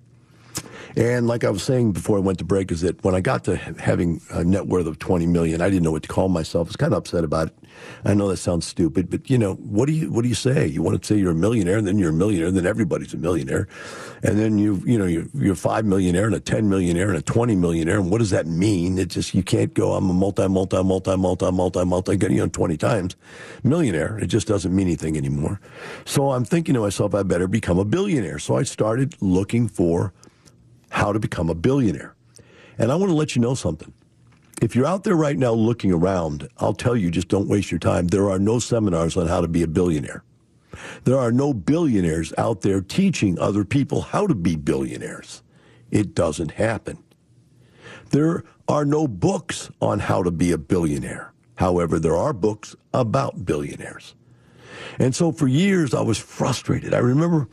And 0.99 1.29
like 1.29 1.45
I 1.45 1.51
was 1.51 1.63
saying 1.63 1.93
before 1.93 2.17
I 2.17 2.21
went 2.21 2.39
to 2.41 2.45
break, 2.45 2.73
is 2.73 2.81
that 2.81 3.05
when 3.05 3.15
I 3.15 3.21
got 3.21 3.45
to 3.45 3.55
having 3.55 4.21
a 4.31 4.43
net 4.43 4.67
worth 4.67 4.89
of 4.89 4.99
20 4.99 5.27
million, 5.29 5.61
I 5.61 5.71
didn't 5.71 5.85
know 5.85 5.93
what 5.93 6.03
to 6.03 6.09
call 6.09 6.29
myself. 6.29 6.67
I 6.67 6.71
was 6.71 6.77
kind 6.77 6.93
of 6.93 6.99
upset 6.99 7.23
about 7.23 7.47
it. 7.49 7.55
I 8.05 8.15
know 8.15 8.27
that 8.27 8.39
sounds 8.39 8.67
stupid, 8.67 9.09
but 9.09 9.31
you 9.31 9.39
know, 9.39 9.55
what 9.55 9.87
do 9.87 9.93
you 9.93 10.11
what 10.11 10.23
do 10.23 10.29
you 10.29 10.35
say? 10.35 10.67
You 10.67 10.83
want 10.83 11.01
to 11.01 11.07
say 11.07 11.17
you're 11.21 11.31
a 11.31 11.37
millionaire, 11.37 11.79
and 11.79 11.87
then 11.87 11.99
you're 11.99 12.11
a 12.11 12.13
millionaire, 12.13 12.49
and 12.49 12.57
then 12.57 12.67
everybody's 12.67 13.15
a 13.15 13.17
millionaire, 13.17 13.69
and 14.25 14.41
then 14.41 14.59
you 14.59 14.83
you 14.85 14.99
know 14.99 15.07
you're, 15.07 15.27
you're 15.35 15.53
a 15.53 15.57
five 15.57 15.85
millionaire 15.85 16.27
and 16.27 16.35
a 16.35 16.41
ten 16.41 16.69
millionaire 16.69 17.11
and 17.11 17.17
a 17.17 17.23
twenty 17.23 17.55
millionaire, 17.55 18.01
and 18.01 18.11
what 18.11 18.19
does 18.19 18.31
that 18.31 18.49
mean? 18.49 18.99
It 18.99 19.11
just 19.11 19.35
you 19.35 19.45
can't 19.45 19.73
go. 19.75 19.93
I'm 19.93 20.11
a 20.11 20.13
multi 20.13 20.49
multi 20.49 20.83
multi 20.83 21.17
multi 21.17 21.53
multi 21.53 21.85
multi 21.85 22.17
getting 22.17 22.41
on 22.41 22.51
twenty 22.51 22.77
times 22.77 23.15
millionaire. 23.63 24.19
It 24.19 24.27
just 24.27 24.49
doesn't 24.49 24.75
mean 24.75 24.89
anything 24.89 25.17
anymore. 25.17 25.61
So 26.05 26.33
I'm 26.33 26.45
thinking 26.45 26.75
to 26.75 26.81
myself, 26.81 27.15
I 27.15 27.23
better 27.23 27.47
become 27.47 27.79
a 27.79 27.85
billionaire. 27.85 28.41
So 28.41 28.57
I 28.57 28.65
started 28.65 29.15
looking 29.23 29.69
for 29.69 30.13
how 30.91 31.13
to 31.13 31.19
become 31.19 31.51
a 31.51 31.55
billionaire. 31.55 32.15
And 32.79 32.93
I 32.93 32.97
want 32.97 33.11
to 33.11 33.17
let 33.17 33.35
you 33.35 33.43
know 33.43 33.55
something. 33.55 33.93
If 34.61 34.75
you're 34.75 34.87
out 34.87 35.05
there 35.05 35.15
right 35.15 35.37
now 35.37 35.53
looking 35.53 35.93
around, 35.93 36.49
I'll 36.59 36.75
tell 36.75 36.97
you 36.97 37.11
just 37.11 37.29
don't 37.29 37.49
waste 37.49 37.71
your 37.71 37.79
time. 37.79 38.09
There 38.09 38.31
are 38.31 38.39
no 38.39 38.59
seminars 38.59 39.17
on 39.17 39.29
how 39.29 39.41
to 39.41 39.49
be 39.49 39.63
a 39.63 39.69
billionaire. 39.69 40.25
There 41.05 41.19
are 41.19 41.33
no 41.33 41.55
billionaires 41.55 42.33
out 42.37 42.63
there 42.63 42.81
teaching 42.81 43.39
other 43.39 43.65
people 43.65 44.01
how 44.03 44.27
to 44.27 44.35
be 44.35 44.57
billionaires. 44.57 45.43
It 45.91 46.15
doesn't 46.15 46.53
happen. 46.53 47.03
There 48.11 48.45
are 48.69 48.85
no 48.85 49.09
books 49.09 49.71
on 49.81 50.01
how 50.01 50.23
to 50.23 50.31
be 50.31 50.53
a 50.53 50.59
billionaire. 50.59 51.33
However, 51.57 51.99
there 51.99 52.17
are 52.17 52.33
books 52.33 52.77
about 52.93 53.45
billionaires. 53.45 54.15
And 54.99 55.15
so 55.15 55.33
for 55.33 55.49
years, 55.49 55.95
I 55.95 56.03
was 56.03 56.19
frustrated. 56.19 56.95
I 56.95 56.99
remember 56.99 57.49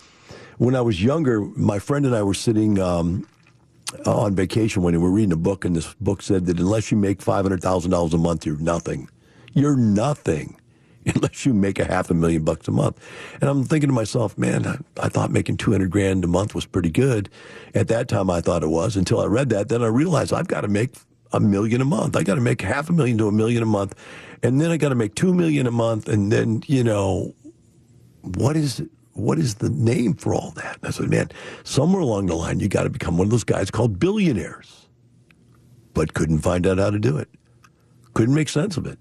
when 0.57 0.75
I 0.75 0.81
was 0.81 1.03
younger, 1.03 1.41
my 1.41 1.79
friend 1.79 2.05
and 2.05 2.15
I 2.15 2.23
were 2.23 2.33
sitting 2.33 2.79
um, 2.79 3.27
on 4.05 4.35
vacation 4.35 4.83
when 4.83 4.93
we 4.93 4.97
were 4.97 5.11
reading 5.11 5.33
a 5.33 5.37
book, 5.37 5.65
and 5.65 5.75
this 5.75 5.93
book 5.95 6.21
said 6.21 6.45
that 6.45 6.59
unless 6.59 6.91
you 6.91 6.97
make 6.97 7.21
five 7.21 7.43
hundred 7.43 7.61
thousand 7.61 7.91
dollars 7.91 8.13
a 8.13 8.17
month, 8.17 8.45
you're 8.45 8.57
nothing. 8.57 9.09
You're 9.53 9.77
nothing 9.77 10.59
unless 11.05 11.45
you 11.45 11.53
make 11.53 11.79
a 11.79 11.85
half 11.85 12.09
a 12.09 12.13
million 12.13 12.43
bucks 12.43 12.67
a 12.67 12.71
month. 12.71 12.99
And 13.39 13.49
I'm 13.49 13.63
thinking 13.63 13.89
to 13.89 13.93
myself, 13.93 14.37
man, 14.37 14.65
I, 14.65 14.77
I 15.01 15.09
thought 15.09 15.31
making 15.31 15.57
200 15.57 15.89
grand 15.89 16.23
a 16.23 16.27
month 16.27 16.55
was 16.55 16.65
pretty 16.65 16.89
good. 16.89 17.29
At 17.73 17.87
that 17.89 18.07
time, 18.07 18.29
I 18.29 18.41
thought 18.41 18.63
it 18.63 18.69
was 18.69 18.95
until 18.95 19.21
I 19.21 19.25
read 19.25 19.49
that. 19.49 19.69
Then 19.69 19.81
I 19.83 19.87
realized 19.87 20.33
I've 20.33 20.47
got 20.47 20.61
to 20.61 20.67
make 20.67 20.95
a 21.31 21.39
million 21.39 21.81
a 21.81 21.85
month. 21.85 22.15
I 22.15 22.23
got 22.23 22.35
to 22.35 22.41
make 22.41 22.61
half 22.61 22.89
a 22.89 22.93
million 22.93 23.17
to 23.19 23.27
a 23.27 23.31
million 23.31 23.61
a 23.61 23.67
month. 23.67 23.93
And 24.41 24.59
then 24.59 24.71
I 24.71 24.77
got 24.77 24.89
to 24.89 24.95
make 24.95 25.15
two 25.15 25.34
million 25.34 25.67
a 25.67 25.71
month. 25.71 26.07
And 26.07 26.32
then, 26.32 26.63
you 26.67 26.84
know, 26.84 27.34
what 28.21 28.55
is 28.55 28.82
what 29.16 29.39
is 29.39 29.55
the 29.55 29.70
name 29.70 30.13
for 30.13 30.34
all 30.34 30.51
that? 30.51 30.78
And 30.78 30.88
I 30.88 30.91
said, 30.91 31.09
man, 31.09 31.32
somewhere 31.63 32.01
along 32.01 32.28
the 32.28 32.36
line, 32.36 32.59
you 32.59 32.68
got 32.68 32.84
to 32.84 32.89
become 32.89 33.18
one 33.18 33.28
of 33.28 33.32
those 33.32 33.45
guys 33.45 33.72
called 33.72 33.97
billionaires. 33.97 34.88
But 35.93 36.13
couldn't 36.13 36.39
find 36.39 36.68
out 36.68 36.78
how 36.78 36.89
to 36.89 36.99
do 36.99 37.18
it. 37.18 37.30
Couldn't 38.13 38.36
make 38.36 38.49
sense 38.49 38.76
of 38.76 38.86
it. 38.86 38.99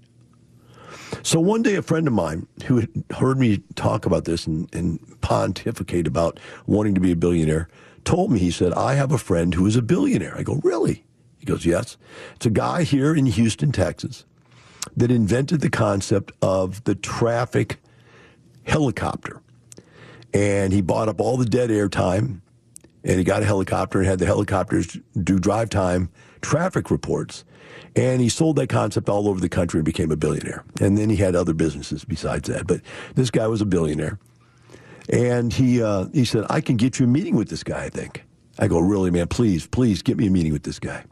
So 1.21 1.39
one 1.39 1.61
day, 1.61 1.75
a 1.75 1.81
friend 1.81 2.07
of 2.07 2.13
mine 2.13 2.47
who 2.65 2.77
had 2.77 2.89
heard 3.11 3.37
me 3.37 3.57
talk 3.75 4.05
about 4.05 4.23
this 4.23 4.47
and, 4.47 4.73
and 4.73 4.99
pontificate 5.21 6.07
about 6.07 6.39
wanting 6.65 6.95
to 6.95 7.01
be 7.01 7.11
a 7.11 7.15
billionaire 7.15 7.67
told 8.05 8.31
me, 8.31 8.39
he 8.39 8.51
said, 8.51 8.71
I 8.73 8.93
have 8.93 9.11
a 9.11 9.17
friend 9.17 9.53
who 9.53 9.65
is 9.65 9.75
a 9.75 9.81
billionaire. 9.81 10.37
I 10.37 10.43
go, 10.43 10.61
really? 10.63 11.03
He 11.37 11.45
goes, 11.45 11.65
yes. 11.65 11.97
It's 12.35 12.45
a 12.45 12.51
guy 12.51 12.83
here 12.83 13.13
in 13.13 13.25
Houston, 13.25 13.73
Texas, 13.73 14.25
that 14.95 15.11
invented 15.11 15.59
the 15.59 15.69
concept 15.69 16.31
of 16.41 16.83
the 16.85 16.95
traffic 16.95 17.79
helicopter 18.63 19.41
and 20.35 20.73
he 20.73 20.81
bought 20.81 21.07
up 21.07 21.21
all 21.21 21.37
the 21.37 21.45
dead 21.45 21.71
air 21.71 21.87
time 21.87 22.41
And 23.05 23.17
he 23.17 23.23
got 23.23 23.41
a 23.41 23.45
helicopter 23.45 23.99
and 23.99 24.07
had 24.07 24.19
the 24.19 24.25
helicopters 24.25 24.97
do 25.23 25.39
drive 25.39 25.69
time 25.69 26.09
traffic 26.41 26.91
reports. 26.91 27.45
And 27.95 28.19
he 28.19 28.27
sold 28.29 28.57
that 28.57 28.67
concept 28.67 29.07
all 29.07 29.29
over 29.29 29.39
the 29.39 29.47
country 29.47 29.77
and 29.79 29.85
became 29.85 30.11
a 30.11 30.17
billionaire. 30.17 30.65
And 30.81 30.97
then 30.97 31.09
he 31.09 31.15
had 31.15 31.35
other 31.35 31.53
businesses 31.53 32.03
besides 32.03 32.49
that. 32.49 32.67
But 32.67 32.81
this 33.15 33.31
guy 33.31 33.47
was 33.47 33.61
a 33.61 33.65
billionaire. 33.65 34.19
And 35.07 35.53
he, 35.53 35.81
uh, 35.81 36.07
he 36.13 36.25
said, 36.25 36.45
I 36.49 36.61
can 36.61 36.75
get 36.77 36.99
you 36.99 37.05
a 37.05 37.07
meeting 37.07 37.35
with 37.35 37.47
this 37.49 37.63
guy, 37.63 37.85
I 37.85 37.89
think. 37.89 38.23
I 38.59 38.67
go, 38.67 38.79
really, 38.79 39.11
man, 39.11 39.27
please, 39.27 39.67
please 39.67 40.01
get 40.01 40.17
me 40.17 40.27
a 40.27 40.31
meeting 40.31 40.51
with 40.51 40.63
this 40.63 40.79
guy. 40.79 41.05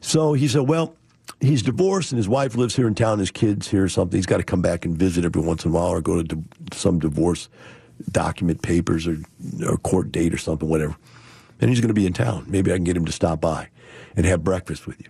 So 0.00 0.34
he 0.34 0.46
said, 0.46 0.68
well, 0.68 0.94
he's 1.40 1.62
divorced 1.62 2.12
and 2.12 2.18
his 2.18 2.28
wife 2.28 2.54
lives 2.54 2.76
here 2.76 2.86
in 2.86 2.94
town, 2.94 3.18
his 3.18 3.30
kids 3.30 3.68
here 3.68 3.84
or 3.84 3.88
something. 3.88 4.16
He's 4.16 4.26
got 4.26 4.36
to 4.36 4.44
come 4.44 4.62
back 4.62 4.84
and 4.84 4.96
visit 4.96 5.24
every 5.24 5.42
once 5.42 5.64
in 5.64 5.70
a 5.70 5.74
while 5.74 5.88
or 5.88 6.00
go 6.02 6.22
to 6.22 6.44
some 6.72 6.98
divorce 6.98 7.48
document 8.10 8.62
papers 8.62 9.06
or, 9.06 9.18
or 9.66 9.76
court 9.78 10.12
date 10.12 10.34
or 10.34 10.38
something, 10.38 10.68
whatever. 10.68 10.96
And 11.60 11.70
he's 11.70 11.80
going 11.80 11.88
to 11.88 11.94
be 11.94 12.06
in 12.06 12.12
town. 12.12 12.44
Maybe 12.48 12.72
I 12.72 12.76
can 12.76 12.84
get 12.84 12.96
him 12.96 13.04
to 13.04 13.12
stop 13.12 13.40
by 13.40 13.68
and 14.16 14.26
have 14.26 14.44
breakfast 14.44 14.86
with 14.86 15.00
you. 15.00 15.08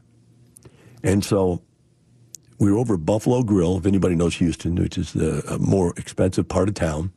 And 1.02 1.24
so 1.24 1.62
we 2.58 2.70
were 2.70 2.78
over 2.78 2.94
at 2.94 3.04
Buffalo 3.04 3.42
Grille, 3.42 3.78
if 3.78 3.86
anybody 3.86 4.14
knows 4.14 4.36
Houston, 4.36 4.76
which 4.76 4.96
is 4.96 5.12
the 5.12 5.58
more 5.60 5.92
expensive 5.96 6.48
part 6.48 6.68
of 6.68 6.74
town, 6.74 7.12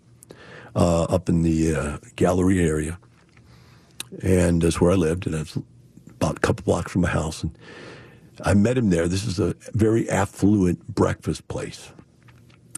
uh, 0.76 1.04
up 1.04 1.30
in 1.30 1.44
the 1.44 1.76
uh, 1.76 1.98
Galleria 2.16 2.68
area. 2.68 3.00
And 4.24 4.62
that's 4.62 4.80
where 4.80 4.92
I 4.92 4.96
lived, 4.96 5.26
and 5.26 5.36
it's 5.36 5.58
about 6.10 6.38
a 6.38 6.40
couple 6.40 6.64
blocks 6.64 6.92
from 6.92 7.02
my 7.02 7.10
house. 7.10 7.44
And 7.44 7.58
I 8.44 8.54
met 8.54 8.78
him 8.78 8.90
there. 8.90 9.08
This 9.08 9.26
is 9.26 9.40
a 9.40 9.56
very 9.74 10.10
affluent 10.10 10.86
breakfast 10.88 11.48
place. 11.48 11.92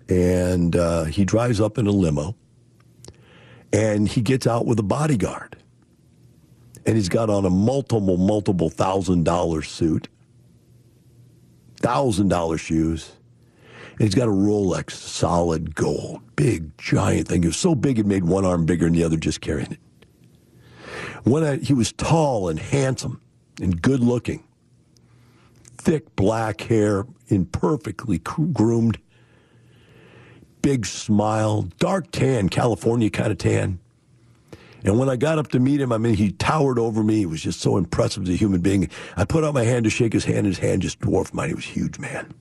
And 0.08 0.76
uh, 0.76 1.06
he 1.06 1.24
drives 1.24 1.62
up 1.62 1.78
in 1.78 1.86
a 1.88 1.92
limo, 1.92 2.36
and 3.72 4.08
he 4.08 4.22
gets 4.22 4.48
out 4.48 4.66
with 4.66 4.80
a 4.80 4.84
bodyguard. 4.84 5.56
And 6.86 6.96
he's 6.96 7.10
got 7.10 7.30
on 7.30 7.46
a 7.46 7.50
multiple, 7.50 8.18
multiple 8.18 8.70
thousand 8.70 9.24
dollar 9.24 9.62
suit, 9.62 10.08
thousand 11.78 12.30
dollar 12.30 12.58
shoes. 12.58 13.12
And 13.92 14.02
he's 14.02 14.16
got 14.16 14.28
a 14.28 14.32
Rolex 14.32 14.92
solid 14.92 15.76
gold, 15.76 16.22
big, 16.36 16.78
giant 16.78 17.28
thing. 17.28 17.44
It 17.44 17.48
was 17.48 17.58
so 17.58 17.76
big 17.76 18.00
it 18.00 18.06
made 18.06 18.24
one 18.24 18.46
arm 18.46 18.66
bigger 18.66 18.86
than 18.86 18.94
the 18.94 19.04
other 19.04 19.18
just 19.18 19.42
carrying 19.42 19.74
it. 19.74 19.80
When 21.24 21.44
I, 21.44 21.58
he 21.58 21.74
was 21.74 21.92
tall 21.92 22.48
and 22.50 22.58
handsome 22.58 23.22
and 23.62 23.82
good 23.82 24.00
looking, 24.00 24.44
thick 25.78 26.16
black 26.16 26.62
hair, 26.62 27.06
imperfectly 27.28 28.20
groomed, 28.20 28.98
big 30.62 30.86
smile, 30.86 31.64
dark 31.80 32.12
tan, 32.12 32.49
California 32.49 33.10
kind 33.10 33.32
of 33.32 33.38
tan. 33.38 33.80
And 34.84 34.97
when 34.97 35.10
I 35.10 35.16
got 35.16 35.38
up 35.38 35.49
to 35.49 35.60
meet 35.60 35.82
him, 35.82 35.91
I 35.91 35.97
mean, 35.97 36.16
he 36.16 36.32
towered 36.32 36.80
over 36.80 37.03
me. 37.03 37.18
He 37.18 37.26
was 37.26 37.41
just 37.41 37.60
so 37.60 37.78
impressive 37.78 38.24
as 38.24 38.30
a 38.30 38.36
human 38.36 38.62
being. 38.62 38.89
I 39.18 39.26
put 39.26 39.43
out 39.43 39.53
my 39.53 39.64
hand 39.64 39.84
to 39.84 39.89
shake 39.89 40.14
his 40.14 40.26
hand, 40.26 40.39
and 40.39 40.47
his 40.47 40.60
hand 40.60 40.82
just 40.82 40.99
dwarfed 41.01 41.34
mine. 41.34 41.49
He 41.49 41.55
was 41.55 41.66
a 41.66 41.70
huge 41.70 41.99
man. 41.99 42.34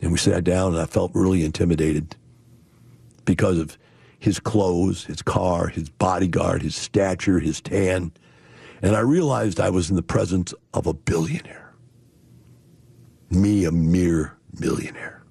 And 0.00 0.10
we 0.10 0.18
sat 0.18 0.44
down, 0.44 0.72
and 0.72 0.82
I 0.82 0.86
felt 0.86 1.12
really 1.14 1.44
intimidated 1.44 2.16
because 3.24 3.58
of 3.58 3.78
his 4.18 4.40
clothes, 4.40 5.04
his 5.04 5.22
car, 5.22 5.68
his 5.68 5.88
bodyguard, 5.88 6.62
his 6.62 6.74
stature, 6.74 7.38
his 7.38 7.60
tan. 7.60 8.12
And 8.82 8.96
I 8.96 9.00
realized 9.00 9.60
I 9.60 9.70
was 9.70 9.90
in 9.90 9.96
the 9.96 10.02
presence 10.02 10.52
of 10.74 10.86
a 10.86 10.92
billionaire. 10.92 11.72
Me, 13.30 13.64
a 13.64 13.70
mere 13.70 14.36
millionaire. 14.58 15.23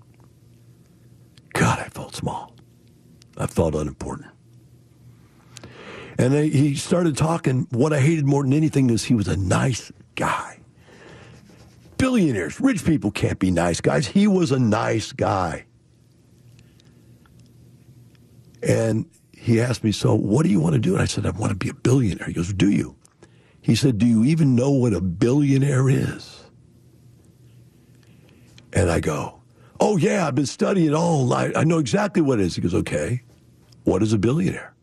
God, 1.54 1.80
I 1.80 1.90
felt 1.90 2.16
small. 2.16 2.56
I 3.38 3.48
felt 3.48 3.76
unimportant. 3.76 4.30
And 6.18 6.34
he 6.34 6.76
started 6.76 7.18
talking. 7.18 7.68
What 7.72 7.94
I 7.94 8.00
hated 8.00 8.26
more 8.26 8.44
than 8.44 8.54
anything 8.54 8.90
is 8.90 9.04
he 9.04 9.16
was 9.16 9.28
a 9.28 9.38
nice 9.38 9.92
guy. 10.16 10.60
Billionaires, 11.98 12.60
rich 12.60 12.86
people 12.86 13.12
can't 13.12 13.40
be 13.40 13.50
nice 13.50 13.82
guys. 13.82 14.08
He 14.08 14.28
was 14.28 14.52
a 14.52 14.60
nice 14.60 15.12
guy. 15.12 15.66
And 18.62 19.06
he 19.32 19.60
asked 19.60 19.84
me, 19.84 19.92
So 19.92 20.14
what 20.14 20.44
do 20.44 20.50
you 20.50 20.60
want 20.60 20.74
to 20.74 20.80
do? 20.80 20.94
And 20.94 21.02
I 21.02 21.06
said, 21.06 21.26
I 21.26 21.32
want 21.32 21.50
to 21.52 21.56
be 21.56 21.70
a 21.70 21.74
billionaire. 21.74 22.28
He 22.28 22.34
goes, 22.34 22.54
Do 22.54 22.70
you? 22.70 22.96
He 23.62 23.76
said, 23.76 23.98
Do 23.98 24.06
you 24.06 24.24
even 24.26 24.56
know 24.56 24.72
what 24.72 24.94
a 24.94 25.02
billionaire 25.02 25.90
is? 25.90 26.44
And 28.72 28.90
I 28.90 29.00
go, 29.00 29.43
Oh, 29.86 29.98
yeah, 29.98 30.26
I've 30.26 30.36
been 30.36 30.46
studying 30.46 30.96
all 30.96 31.26
night. 31.26 31.58
I 31.58 31.66
know 31.66 31.78
exactly 31.78 32.22
what 32.22 32.40
it 32.40 32.46
is. 32.46 32.56
He 32.56 32.62
goes, 32.62 32.74
Okay, 32.74 33.22
what 33.84 34.02
is 34.02 34.14
a 34.14 34.18
billionaire? 34.18 34.74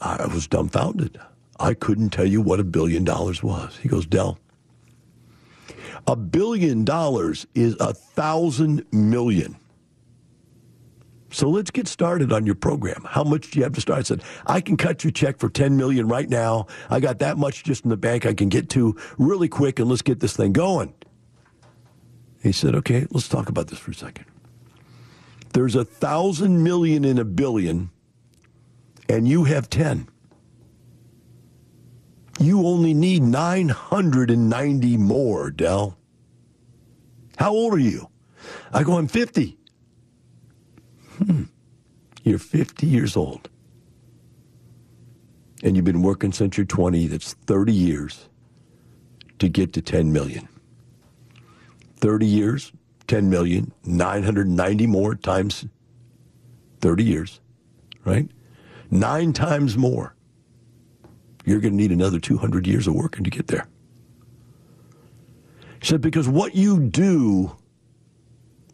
I 0.00 0.26
was 0.26 0.46
dumbfounded. 0.46 1.20
I 1.58 1.74
couldn't 1.74 2.10
tell 2.10 2.24
you 2.24 2.40
what 2.40 2.60
a 2.60 2.64
billion 2.64 3.02
dollars 3.04 3.42
was. 3.42 3.76
He 3.82 3.88
goes, 3.88 4.06
Del, 4.06 4.38
a 6.06 6.16
billion 6.16 6.84
dollars 6.84 7.48
is 7.54 7.76
a 7.80 7.92
thousand 7.94 8.86
million. 8.92 9.56
So 11.32 11.48
let's 11.48 11.70
get 11.72 11.88
started 11.88 12.32
on 12.32 12.46
your 12.46 12.54
program. 12.54 13.04
How 13.08 13.24
much 13.24 13.50
do 13.50 13.58
you 13.58 13.64
have 13.64 13.74
to 13.74 13.80
start? 13.80 14.00
I 14.00 14.02
said, 14.02 14.22
I 14.46 14.60
can 14.60 14.76
cut 14.76 15.04
your 15.04 15.12
check 15.12 15.38
for 15.38 15.48
10 15.48 15.76
million 15.76 16.08
right 16.08 16.28
now. 16.28 16.66
I 16.90 17.00
got 17.00 17.20
that 17.20 17.38
much 17.38 17.64
just 17.64 17.84
in 17.84 17.90
the 17.90 17.96
bank 17.96 18.26
I 18.26 18.34
can 18.34 18.48
get 18.48 18.68
to 18.70 18.96
really 19.18 19.48
quick 19.48 19.80
and 19.80 19.88
let's 19.88 20.02
get 20.02 20.20
this 20.20 20.36
thing 20.36 20.52
going. 20.52 20.94
He 22.42 22.52
said, 22.52 22.74
okay, 22.74 23.06
let's 23.10 23.28
talk 23.28 23.48
about 23.48 23.68
this 23.68 23.78
for 23.78 23.90
a 23.90 23.94
second. 23.94 24.24
There's 25.52 25.74
a 25.74 25.84
thousand 25.84 26.62
million 26.62 27.04
in 27.04 27.18
a 27.18 27.24
billion, 27.24 27.90
and 29.08 29.28
you 29.28 29.44
have 29.44 29.68
10. 29.68 30.08
You 32.38 32.66
only 32.66 32.94
need 32.94 33.22
990 33.22 34.96
more, 34.96 35.50
Del. 35.50 35.98
How 37.36 37.50
old 37.50 37.74
are 37.74 37.78
you? 37.78 38.08
I 38.72 38.82
go, 38.82 38.96
I'm 38.96 39.08
50. 39.08 39.58
Hmm. 41.18 41.42
You're 42.22 42.38
50 42.38 42.86
years 42.86 43.16
old. 43.16 43.50
And 45.62 45.76
you've 45.76 45.84
been 45.84 46.02
working 46.02 46.32
since 46.32 46.56
you're 46.56 46.64
20. 46.64 47.06
That's 47.08 47.34
30 47.34 47.72
years 47.72 48.28
to 49.38 49.48
get 49.48 49.74
to 49.74 49.82
10 49.82 50.12
million. 50.12 50.48
30 52.00 52.26
years, 52.26 52.72
10 53.06 53.28
million, 53.28 53.72
990 53.84 54.86
more 54.86 55.14
times 55.14 55.66
30 56.80 57.04
years, 57.04 57.40
right? 58.04 58.28
Nine 58.90 59.32
times 59.32 59.76
more. 59.76 60.14
You're 61.44 61.60
going 61.60 61.72
to 61.72 61.76
need 61.76 61.92
another 61.92 62.18
200 62.18 62.66
years 62.66 62.86
of 62.86 62.94
working 62.94 63.24
to 63.24 63.30
get 63.30 63.46
there. 63.46 63.66
He 65.80 65.86
said, 65.86 66.00
because 66.00 66.28
what 66.28 66.54
you 66.54 66.80
do 66.80 67.56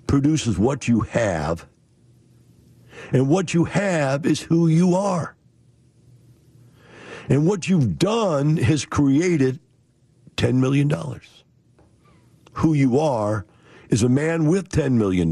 produces 0.07 0.59
what 0.59 0.89
you 0.89 1.01
have 1.01 1.67
and 3.13 3.29
what 3.29 3.55
you 3.55 3.65
have 3.65 4.27
is 4.27 4.41
who 4.41 4.69
you 4.69 4.95
are. 4.95 5.37
And 7.29 7.47
what 7.47 7.69
you've 7.69 7.99
done 7.99 8.57
has 8.57 8.85
created 8.85 9.59
$10 10.37 10.55
million. 10.55 10.93
Who 12.57 12.73
you 12.73 12.99
are 12.99 13.45
is 13.91 14.03
a 14.03 14.09
man 14.09 14.47
with 14.47 14.71
$10 14.71 14.93
million. 14.93 15.31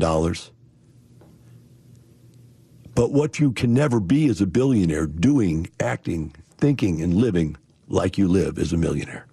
But 2.95 3.13
what 3.13 3.41
you 3.41 3.51
can 3.53 3.73
never 3.73 3.99
be 3.99 4.27
is 4.27 4.43
a 4.43 4.47
billionaire 4.47 5.07
doing, 5.07 5.71
acting, 5.81 6.35
thinking, 6.59 7.01
and 7.01 7.15
living 7.15 7.57
like 7.89 8.19
you 8.19 8.29
live 8.29 8.59
as 8.59 8.75
a 8.75 8.77
millionaire. 8.77 9.27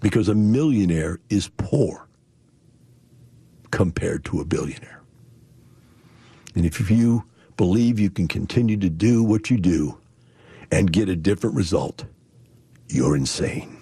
Because 0.00 0.28
a 0.28 0.34
millionaire 0.34 1.20
is 1.28 1.50
poor 1.58 2.08
compared 3.70 4.24
to 4.24 4.40
a 4.40 4.46
billionaire. 4.46 5.02
And 6.54 6.64
if 6.64 6.90
you 6.90 7.24
believe 7.58 8.00
you 8.00 8.08
can 8.08 8.28
continue 8.28 8.78
to 8.78 8.88
do 8.88 9.22
what 9.22 9.50
you 9.50 9.58
do 9.58 9.98
and 10.70 10.90
get 10.90 11.10
a 11.10 11.16
different 11.16 11.54
result, 11.54 12.06
you're 12.88 13.14
insane. 13.14 13.75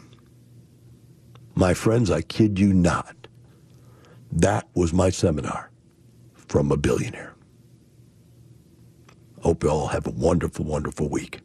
My 1.55 1.73
friends, 1.75 2.11
I 2.11 2.23
kid 2.23 2.59
you 2.59 2.73
not. 2.73 3.29
That 4.33 4.69
was 4.75 4.93
my 4.93 5.11
seminar 5.11 5.71
from 6.35 6.73
a 6.73 6.77
billionaire. 6.77 7.35
Hope 9.43 9.63
you 9.63 9.71
all 9.71 9.87
have 9.89 10.07
a 10.07 10.11
wonderful, 10.11 10.65
wonderful 10.65 11.09
week. 11.09 11.41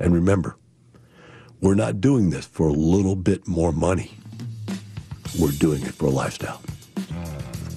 And 0.00 0.14
remember, 0.14 0.56
we're 1.60 1.74
not 1.74 2.00
doing 2.00 2.30
this 2.30 2.46
for 2.46 2.68
a 2.68 2.72
little 2.72 3.16
bit 3.16 3.48
more 3.48 3.72
money. 3.72 4.12
We're 5.40 5.50
doing 5.50 5.82
it 5.82 5.94
for 5.94 6.06
a 6.06 6.10
lifestyle. 6.10 6.62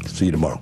See 0.06 0.26
you 0.26 0.32
tomorrow. 0.32 0.62